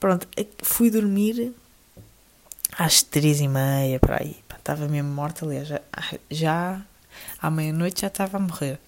pronto, 0.00 0.26
fui 0.62 0.90
dormir 0.90 1.52
às 2.78 3.02
três 3.02 3.40
e 3.40 3.46
meia, 3.46 4.00
para 4.00 4.22
aí 4.22 4.36
estava 4.66 4.88
mesmo 4.88 5.10
morta, 5.10 5.44
aliás, 5.44 5.68
já, 5.68 5.80
já 6.28 6.82
à 7.40 7.50
meia-noite 7.50 8.00
já 8.00 8.08
estava 8.08 8.36
a 8.36 8.40
morrer. 8.40 8.80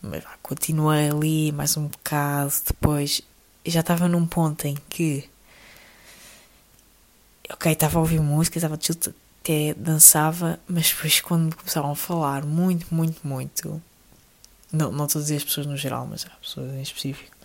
Mas 0.00 0.22
continuei 0.42 1.08
ali 1.08 1.50
mais 1.50 1.76
um 1.76 1.88
bocado, 1.88 2.52
depois 2.66 3.20
já 3.66 3.80
estava 3.80 4.06
num 4.06 4.26
ponto 4.26 4.66
em 4.66 4.76
que 4.88 5.28
ok, 7.50 7.72
estava 7.72 7.98
a 7.98 8.00
ouvir 8.00 8.20
música, 8.20 8.58
estava 8.58 8.74
até 8.74 9.74
dançava, 9.74 10.58
mas 10.68 10.90
depois 10.90 11.20
quando 11.20 11.56
começavam 11.56 11.92
a 11.92 11.96
falar 11.96 12.44
muito, 12.44 12.94
muito, 12.94 13.26
muito, 13.26 13.82
não, 14.72 14.92
não 14.92 15.06
estou 15.06 15.20
a 15.20 15.22
dizer 15.22 15.36
as 15.36 15.44
pessoas 15.44 15.66
no 15.66 15.76
geral, 15.76 16.06
mas 16.06 16.26
há 16.26 16.36
pessoas 16.40 16.72
em 16.72 16.82
específico, 16.82 17.36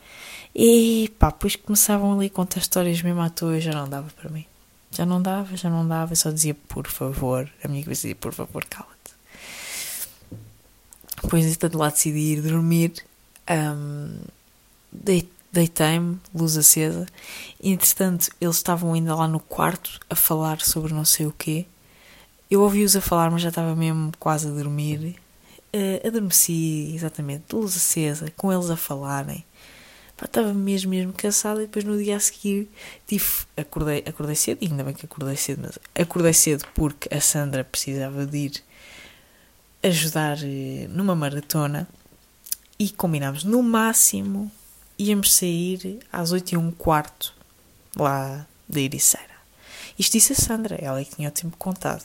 e 0.55 1.11
pá, 1.17 1.31
depois 1.31 1.55
começavam 1.55 2.13
ali 2.13 2.27
a 2.27 2.29
contar 2.29 2.59
histórias 2.59 3.01
mesmo 3.01 3.21
à 3.21 3.29
toa, 3.29 3.59
já 3.59 3.71
não 3.71 3.89
dava 3.89 4.09
para 4.09 4.29
mim. 4.29 4.45
Já 4.91 5.05
não 5.05 5.19
dava, 5.19 5.57
já 5.57 5.69
não 5.69 5.87
dava, 5.87 6.11
eu 6.11 6.15
só 6.15 6.29
dizia 6.29 6.53
por 6.53 6.87
favor, 6.87 7.49
a 7.63 7.67
minha 7.67 7.83
cabeça 7.83 8.01
dizia 8.01 8.15
por 8.15 8.31
favor, 8.31 8.63
cala-te. 8.65 9.11
Depois, 11.23 11.57
de 11.57 11.75
lá 11.75 11.89
decidi 11.89 12.33
ir 12.33 12.41
dormir, 12.41 13.03
um, 13.49 14.17
deitei-me, 15.53 16.19
luz 16.33 16.57
acesa, 16.57 17.05
entretanto 17.63 18.29
eles 18.41 18.55
estavam 18.55 18.93
ainda 18.93 19.13
lá 19.15 19.27
no 19.27 19.39
quarto 19.39 19.99
a 20.09 20.15
falar 20.15 20.59
sobre 20.61 20.91
não 20.91 21.05
sei 21.05 21.27
o 21.27 21.31
quê. 21.31 21.67
Eu 22.49 22.61
ouvi-os 22.61 22.95
a 22.95 23.01
falar, 23.01 23.29
mas 23.29 23.43
já 23.43 23.49
estava 23.49 23.75
mesmo 23.75 24.11
quase 24.19 24.47
a 24.47 24.51
dormir. 24.51 25.15
Uh, 25.73 26.07
adormeci, 26.07 26.91
exatamente, 26.93 27.53
luz 27.53 27.77
acesa, 27.77 28.31
com 28.35 28.51
eles 28.51 28.69
a 28.69 28.75
falarem. 28.75 29.45
Pá, 30.17 30.25
estava 30.25 30.53
mesmo, 30.53 30.89
mesmo 30.89 31.13
cansada 31.13 31.61
e 31.61 31.67
depois 31.67 31.85
no 31.85 31.97
dia 31.97 32.15
a 32.15 32.19
seguir 32.19 32.69
tive, 33.07 33.25
acordei, 33.55 34.03
acordei 34.07 34.35
cedo, 34.35 34.59
ainda 34.61 34.83
bem 34.83 34.93
que 34.93 35.05
acordei 35.05 35.35
cedo, 35.35 35.61
mas 35.63 35.79
acordei 35.95 36.33
cedo 36.33 36.65
porque 36.73 37.13
a 37.13 37.21
Sandra 37.21 37.63
precisava 37.63 38.25
de 38.25 38.37
ir 38.37 38.63
ajudar 39.83 40.37
eh, 40.43 40.87
numa 40.89 41.15
maratona 41.15 41.87
e 42.79 42.89
combinámos 42.89 43.43
no 43.43 43.61
máximo 43.63 44.51
íamos 44.97 45.33
sair 45.33 45.99
às 46.11 46.31
8 46.31 46.51
e 46.53 46.57
um 46.57 46.71
quarto 46.71 47.33
lá 47.95 48.45
da 48.67 48.79
Ericeira. 48.79 49.33
Isto 49.97 50.13
disse 50.13 50.33
a 50.33 50.35
Sandra, 50.35 50.75
ela 50.75 50.99
é 50.99 51.05
que 51.05 51.15
tinha 51.15 51.29
o 51.29 51.31
tempo 51.31 51.55
contado. 51.57 52.03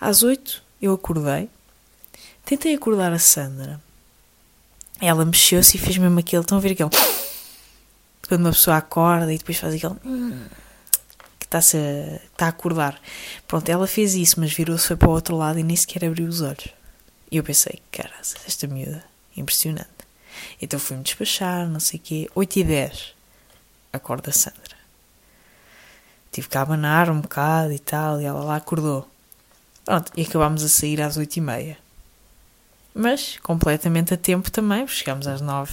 Às 0.00 0.22
8 0.22 0.62
eu 0.80 0.92
acordei, 0.92 1.48
tentei 2.44 2.74
acordar 2.74 3.12
a 3.12 3.18
Sandra. 3.18 3.80
Ela 5.00 5.24
mexeu-se 5.24 5.76
e 5.76 5.80
fez 5.80 5.98
mesmo 5.98 6.18
aquele, 6.18 6.42
estão 6.42 6.58
a 6.58 6.60
ver 6.60 6.72
aquele 6.72 6.90
quando 8.28 8.42
uma 8.42 8.52
pessoa 8.52 8.76
acorda 8.76 9.32
e 9.32 9.38
depois 9.38 9.58
faz 9.58 9.74
aquele 9.74 9.94
hum, 10.04 10.44
que 11.38 11.46
está-se 11.46 11.76
a, 11.76 12.16
está 12.16 12.46
a 12.46 12.50
acordar. 12.50 13.00
Pronto, 13.46 13.68
ela 13.68 13.86
fez 13.86 14.14
isso, 14.14 14.40
mas 14.40 14.52
virou-se 14.52 14.94
para 14.96 15.08
o 15.08 15.12
outro 15.12 15.36
lado 15.36 15.58
e 15.58 15.62
nem 15.62 15.76
sequer 15.76 16.04
abriu 16.04 16.26
os 16.26 16.40
olhos. 16.40 16.68
E 17.30 17.36
eu 17.36 17.44
pensei, 17.44 17.80
cara, 17.90 18.12
esta 18.20 18.66
miúda, 18.66 19.04
impressionante. 19.36 19.93
Então 20.60 20.78
fui-me 20.78 21.02
despachar, 21.02 21.68
não 21.68 21.80
sei 21.80 21.98
o 21.98 22.02
quê. 22.02 22.30
8 22.34 22.58
e 22.58 22.64
10, 22.64 23.14
acorda 23.92 24.32
Sandra. 24.32 24.76
Tive 26.32 26.48
que 26.48 26.58
abanar 26.58 27.10
um 27.10 27.20
bocado 27.20 27.72
e 27.72 27.78
tal, 27.78 28.20
e 28.20 28.24
ela 28.24 28.42
lá 28.42 28.56
acordou. 28.56 29.08
Pronto, 29.84 30.10
e 30.16 30.22
acabámos 30.22 30.64
a 30.64 30.68
sair 30.68 31.00
às 31.00 31.16
8 31.16 31.36
e 31.36 31.40
meia. 31.40 31.78
Mas 32.94 33.38
completamente 33.42 34.14
a 34.14 34.16
tempo 34.16 34.50
também, 34.50 34.86
chegámos 34.86 35.26
às 35.26 35.40
9 35.40 35.72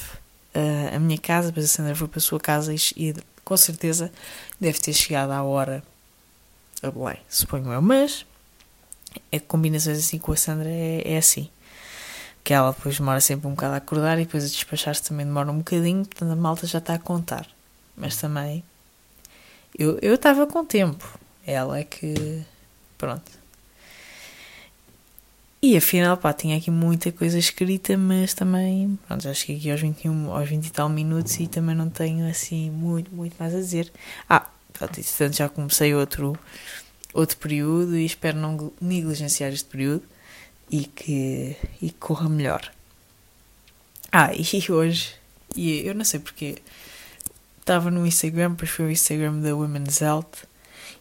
uh, 0.56 0.96
a 0.96 1.00
minha 1.00 1.18
casa, 1.18 1.48
depois 1.48 1.66
a 1.66 1.70
Sandra 1.70 1.96
foi 1.96 2.08
para 2.08 2.18
a 2.18 2.22
sua 2.22 2.40
casa 2.40 2.74
e, 2.74 2.78
e 2.98 3.16
com 3.44 3.56
certeza 3.58 4.12
deve 4.60 4.80
ter 4.80 4.94
chegado 4.94 5.32
à 5.32 5.44
hora 5.44 5.84
a 6.82 6.90
Belém, 6.90 7.18
suponho 7.30 7.72
eu. 7.72 7.82
Mas 7.82 8.26
é 9.32 9.40
combinações 9.40 10.00
assim 10.00 10.18
com 10.18 10.32
a 10.32 10.36
Sandra 10.36 10.70
é, 10.70 11.14
é 11.14 11.18
assim. 11.18 11.50
Que 12.44 12.54
ela 12.54 12.72
depois 12.72 12.98
demora 12.98 13.22
sempre 13.22 13.48
um 13.48 13.52
bocado 13.52 13.76
a 13.76 13.78
acordar 13.78 14.20
e 14.20 14.26
depois 14.26 14.44
a 14.44 14.48
despachar-se 14.48 15.04
também 15.04 15.26
demora 15.26 15.52
um 15.52 15.60
bocadinho, 15.60 16.06
portanto 16.06 16.32
a 16.32 16.36
malta 16.36 16.66
já 16.66 16.80
está 16.80 16.96
a 16.96 17.00
contar. 17.00 17.48
Mas 17.96 18.18
também 18.18 18.64
eu 19.78 20.16
estava 20.16 20.46
com 20.48 20.66
tempo. 20.66 21.20
Ela 21.46 21.80
é 21.80 21.84
que. 21.84 22.44
Pronto. 22.98 23.42
E 25.64 25.78
afinal, 25.78 26.18
pá, 26.18 26.34
tinha 26.34 26.58
aqui 26.58 26.72
muita 26.72 27.12
coisa 27.12 27.38
escrita, 27.38 27.96
mas 27.96 28.34
também, 28.34 28.98
pronto, 29.08 29.24
já 29.24 29.34
cheguei 29.34 29.58
aqui 29.58 29.72
aos 29.72 29.80
21, 29.80 30.32
aos 30.32 30.50
20 30.50 30.66
e 30.66 30.72
tal 30.72 30.90
minutos 30.90 31.40
e 31.40 31.46
também 31.46 31.76
não 31.76 31.88
tenho 31.88 32.28
assim 32.28 32.72
muito, 32.72 33.14
muito 33.14 33.36
mais 33.40 33.54
a 33.54 33.60
dizer. 33.60 33.92
Ah, 34.28 34.48
pronto, 34.74 35.00
entretanto 35.00 35.36
já 35.36 35.48
comecei 35.48 35.94
outro, 35.94 36.36
outro 37.14 37.38
período 37.38 37.96
e 37.96 38.04
espero 38.06 38.40
não 38.40 38.74
negligenciar 38.82 39.54
este 39.54 39.70
período 39.70 40.04
e 40.72 40.86
que, 40.86 41.58
e 41.82 41.92
corra 41.92 42.30
melhor. 42.30 42.72
Ah, 44.12 44.32
e 44.34 44.44
hoje, 44.72 45.14
e 45.56 45.86
eu 45.86 45.94
não 45.94 46.06
sei 46.06 46.20
porque, 46.20 46.58
estava 47.60 47.92
no 47.92 48.08
Instagram, 48.08 48.52
depois 48.52 48.72
foi 48.72 48.86
o 48.86 48.92
Instagram 48.92 49.40
da 49.40 49.56
Women's 49.56 50.02
Health 50.02 50.48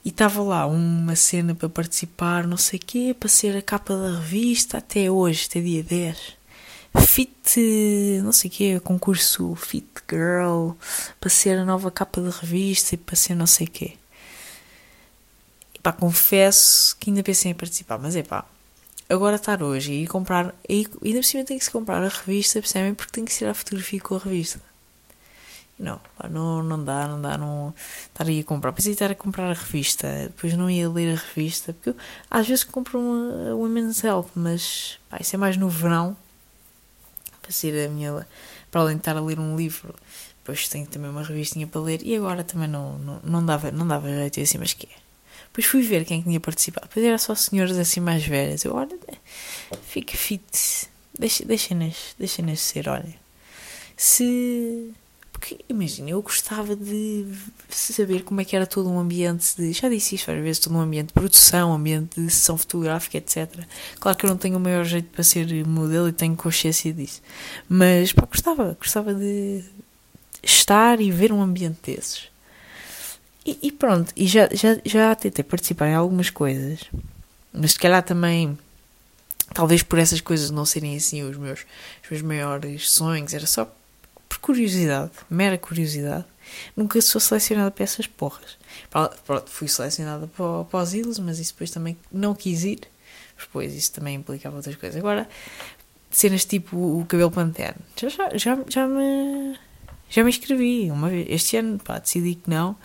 e 0.04 0.08
estava 0.08 0.42
lá 0.42 0.66
uma 0.66 1.14
cena 1.14 1.54
para 1.54 1.68
participar, 1.68 2.46
não 2.46 2.56
sei 2.56 2.78
o 2.78 2.82
quê, 2.84 3.16
para 3.18 3.28
ser 3.28 3.56
a 3.56 3.62
capa 3.62 3.96
da 3.96 4.18
revista 4.18 4.78
até 4.78 5.10
hoje, 5.10 5.46
até 5.48 5.60
dia 5.60 5.82
10. 5.82 6.40
Fit, 7.06 8.20
não 8.24 8.32
sei 8.32 8.50
o 8.50 8.52
quê, 8.52 8.80
concurso 8.80 9.54
Fit 9.54 9.86
Girl, 10.10 10.72
para 11.20 11.30
ser 11.30 11.58
a 11.58 11.64
nova 11.64 11.90
capa 11.90 12.20
da 12.20 12.30
revista 12.30 12.94
e 12.94 12.98
para 12.98 13.14
ser 13.14 13.34
não 13.34 13.46
sei 13.46 13.66
o 13.66 13.70
quê. 13.70 13.92
E 15.74 15.78
pá, 15.78 15.92
confesso 15.92 16.96
que 16.98 17.10
ainda 17.10 17.22
pensei 17.22 17.52
em 17.52 17.54
participar, 17.54 17.98
mas 17.98 18.16
é 18.16 18.22
pá, 18.22 18.44
agora 19.10 19.36
estar 19.36 19.62
hoje 19.62 19.92
e 19.92 20.06
comprar, 20.06 20.54
e 20.68 20.86
ainda 21.04 21.18
por 21.18 21.24
cima 21.24 21.44
tem 21.44 21.58
que 21.58 21.64
se 21.64 21.70
comprar 21.70 22.02
a 22.02 22.08
revista, 22.08 22.60
percebem? 22.60 22.94
Porque 22.94 23.12
tem 23.12 23.24
que 23.24 23.32
ser 23.32 23.46
a 23.46 23.54
fotografia 23.54 24.00
com 24.00 24.14
a 24.14 24.18
revista. 24.18 24.60
Não, 25.78 25.98
não, 26.30 26.62
não 26.62 26.84
dá, 26.84 27.08
não 27.08 27.20
dá, 27.20 27.38
não 27.38 27.74
aí 28.18 28.40
a 28.40 28.44
comprar. 28.44 28.70
Pensei 28.72 28.92
estar 28.92 29.10
a 29.10 29.14
comprar 29.14 29.50
a 29.50 29.54
revista, 29.54 30.06
depois 30.24 30.54
não 30.54 30.70
ia 30.70 30.88
ler 30.88 31.14
a 31.14 31.20
revista, 31.20 31.72
porque 31.72 31.90
eu, 31.90 31.96
às 32.30 32.46
vezes 32.46 32.64
compro 32.64 33.00
uma 33.00 33.54
Women's 33.54 34.04
Health, 34.04 34.28
mas 34.34 34.98
pá, 35.08 35.18
isso 35.20 35.34
é 35.34 35.38
mais 35.38 35.56
no 35.56 35.70
verão, 35.70 36.16
para 37.40 37.50
ser 37.50 37.86
a 37.86 37.88
minha. 37.90 38.26
para 38.70 38.82
além 38.82 38.96
de 38.96 39.00
estar 39.00 39.16
a 39.16 39.20
ler 39.20 39.40
um 39.40 39.56
livro, 39.56 39.94
depois 40.38 40.68
tenho 40.68 40.86
também 40.86 41.10
uma 41.10 41.22
revistinha 41.22 41.66
para 41.66 41.80
ler, 41.80 42.02
e 42.02 42.14
agora 42.14 42.44
também 42.44 42.68
não, 42.68 42.98
não, 42.98 43.20
não, 43.24 43.44
dava, 43.44 43.70
não 43.70 43.88
dava 43.88 44.08
jeito 44.08 44.40
assim, 44.40 44.58
mas 44.58 44.74
que 44.74 44.86
é. 44.86 45.09
Depois 45.50 45.66
fui 45.66 45.82
ver 45.82 46.04
quem 46.04 46.22
tinha 46.22 46.38
participado, 46.38 46.86
depois 46.88 47.04
era 47.04 47.18
só 47.18 47.34
senhoras 47.34 47.78
assim 47.78 48.00
mais 48.00 48.24
velhas. 48.24 48.64
Eu, 48.64 48.74
olha, 48.74 48.96
fica 49.88 50.16
fit, 50.16 50.88
deixem-nas 51.18 52.14
deixem 52.18 52.56
ser, 52.56 52.88
olha. 52.88 53.14
Se 53.96 54.94
porque, 55.40 55.58
imagina, 55.70 56.10
eu 56.10 56.20
gostava 56.20 56.76
de 56.76 57.26
saber 57.70 58.24
como 58.24 58.42
é 58.42 58.44
que 58.44 58.54
era 58.54 58.66
todo 58.66 58.90
um 58.90 58.98
ambiente 58.98 59.56
de. 59.56 59.72
Já 59.72 59.88
disse 59.88 60.14
isto 60.14 60.26
várias 60.26 60.44
vezes, 60.44 60.60
todo 60.60 60.76
um 60.76 60.80
ambiente 60.80 61.08
de 61.08 61.12
produção, 61.14 61.72
ambiente 61.72 62.20
de 62.20 62.30
sessão 62.30 62.58
fotográfica, 62.58 63.16
etc. 63.16 63.48
Claro 63.98 64.18
que 64.18 64.26
eu 64.26 64.30
não 64.30 64.36
tenho 64.36 64.58
o 64.58 64.60
maior 64.60 64.84
jeito 64.84 65.08
para 65.08 65.24
ser 65.24 65.66
modelo 65.66 66.08
e 66.08 66.12
tenho 66.12 66.36
consciência 66.36 66.92
disso. 66.92 67.22
Mas, 67.66 68.12
pá, 68.12 68.26
gostava, 68.26 68.76
gostava 68.78 69.14
de 69.14 69.64
estar 70.42 71.00
e 71.00 71.10
ver 71.10 71.32
um 71.32 71.40
ambiente 71.40 71.78
desses. 71.82 72.29
E, 73.44 73.58
e 73.62 73.72
pronto, 73.72 74.12
e 74.16 74.26
já, 74.26 74.48
já, 74.52 74.78
já 74.84 75.14
tentei 75.14 75.42
participar 75.42 75.88
em 75.88 75.94
algumas 75.94 76.28
coisas, 76.28 76.80
mas 77.52 77.72
se 77.72 77.78
calhar 77.78 78.02
também 78.02 78.58
talvez 79.54 79.82
por 79.82 79.98
essas 79.98 80.20
coisas 80.20 80.50
não 80.50 80.64
serem 80.64 80.96
assim 80.96 81.22
os 81.22 81.36
meus, 81.36 81.66
os 82.02 82.10
meus 82.10 82.22
maiores 82.22 82.90
sonhos, 82.90 83.34
era 83.34 83.46
só 83.46 83.70
por 84.28 84.38
curiosidade, 84.38 85.10
mera 85.28 85.58
curiosidade, 85.58 86.24
nunca 86.76 87.00
sou 87.00 87.20
selecionada 87.20 87.70
para 87.70 87.84
essas 87.84 88.06
porras. 88.06 88.58
Pronto, 89.24 89.50
fui 89.50 89.68
selecionada 89.68 90.26
para, 90.28 90.64
para 90.64 90.82
os 90.82 90.94
ídolos, 90.94 91.18
mas 91.18 91.38
isso 91.38 91.52
depois 91.52 91.70
também 91.70 91.96
não 92.12 92.34
quis 92.34 92.64
ir, 92.64 92.80
depois 93.38 93.74
isso 93.74 93.92
também 93.92 94.16
implicava 94.16 94.56
outras 94.56 94.76
coisas. 94.76 94.98
Agora, 94.98 95.28
cenas 96.10 96.44
tipo 96.44 96.76
o 96.76 97.04
cabelo 97.06 97.30
pantene, 97.30 97.76
já, 97.96 98.08
já, 98.36 98.58
já, 98.68 98.86
me, 98.86 99.58
já 100.08 100.22
me 100.22 100.30
inscrevi 100.30 100.90
uma 100.90 101.08
vez. 101.08 101.26
Este 101.28 101.56
ano, 101.56 101.78
pá, 101.78 101.98
decidi 101.98 102.36
que 102.36 102.48
não. 102.48 102.76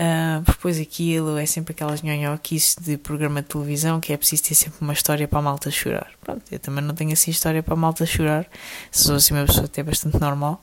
Uh, 0.00 0.40
depois 0.46 0.80
aquilo 0.80 1.36
é 1.36 1.44
sempre 1.44 1.72
aquelas 1.72 2.00
nhonhoquices 2.00 2.74
de 2.80 2.96
programa 2.96 3.42
de 3.42 3.48
televisão 3.48 4.00
que 4.00 4.14
é 4.14 4.16
preciso 4.16 4.44
ter 4.44 4.54
sempre 4.54 4.78
uma 4.80 4.94
história 4.94 5.28
para 5.28 5.40
a 5.40 5.42
malta 5.42 5.70
chorar. 5.70 6.10
Pronto, 6.22 6.42
eu 6.50 6.58
também 6.58 6.82
não 6.82 6.94
tenho 6.94 7.12
assim 7.12 7.30
história 7.30 7.62
para 7.62 7.74
a 7.74 7.76
malta 7.76 8.06
chorar, 8.06 8.46
sou 8.90 9.16
assim 9.16 9.34
uma 9.34 9.44
pessoa 9.44 9.66
até 9.66 9.82
bastante 9.82 10.18
normal. 10.18 10.62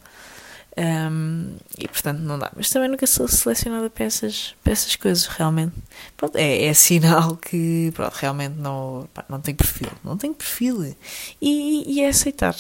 Um, 0.75 1.55
e 1.77 1.87
portanto 1.87 2.19
não 2.19 2.39
dá. 2.39 2.51
Mas 2.55 2.71
também 2.71 2.89
nunca 2.89 3.05
sou 3.05 3.27
selecionada 3.27 3.91
para 3.91 4.05
essas, 4.05 4.55
para 4.63 4.73
essas 4.73 4.95
coisas, 4.95 5.27
realmente. 5.27 5.73
Pronto, 6.15 6.35
é, 6.35 6.65
é 6.65 6.73
sinal 6.73 7.35
que 7.37 7.91
pronto, 7.93 8.13
realmente 8.15 8.55
não, 8.55 9.07
pá, 9.13 9.23
não 9.29 9.39
tenho 9.39 9.57
perfil. 9.57 9.91
Não 10.03 10.17
tenho 10.17 10.33
perfil. 10.33 10.95
E, 11.39 11.83
e 11.87 12.01
é 12.01 12.09
aceitar. 12.09 12.55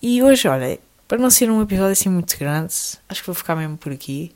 E 0.00 0.22
hoje, 0.22 0.48
olha, 0.48 0.78
para 1.06 1.18
não 1.18 1.28
ser 1.28 1.50
um 1.50 1.60
episódio 1.60 1.92
assim 1.92 2.08
muito 2.08 2.38
grande, 2.38 2.72
acho 3.08 3.20
que 3.20 3.26
vou 3.26 3.34
ficar 3.34 3.56
mesmo 3.56 3.76
por 3.76 3.92
aqui. 3.92 4.34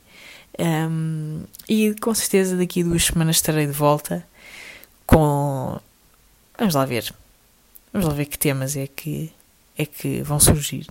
Um, 0.59 1.43
e 1.67 1.95
com 2.01 2.13
certeza 2.13 2.57
daqui 2.57 2.81
a 2.81 2.83
duas 2.83 3.05
semanas 3.05 3.37
estarei 3.37 3.65
de 3.65 3.71
volta 3.71 4.25
com. 5.05 5.79
Vamos 6.57 6.75
lá 6.75 6.85
ver. 6.85 7.13
Vamos 7.93 8.07
lá 8.07 8.13
ver 8.13 8.25
que 8.25 8.37
temas 8.37 8.75
é 8.75 8.87
que, 8.87 9.31
é 9.77 9.85
que 9.85 10.21
vão 10.21 10.39
surgir. 10.39 10.87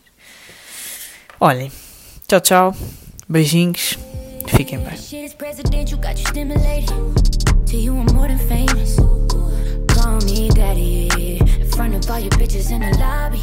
Olhem, 1.39 1.71
tchau, 2.27 2.41
tchau. 2.41 2.77
Beijinhos. 3.29 3.97
Fiquem 4.49 4.81
bem. 4.81 4.99
Call 9.95 10.19
me 10.23 10.49
daddy 10.49 11.09
in 11.61 11.71
front 11.71 11.95
of 11.95 12.11
all 12.11 12.19
your 12.19 12.31
bitches 12.31 12.71
in 12.71 12.81
the 12.81 12.91
lobby. 12.99 13.41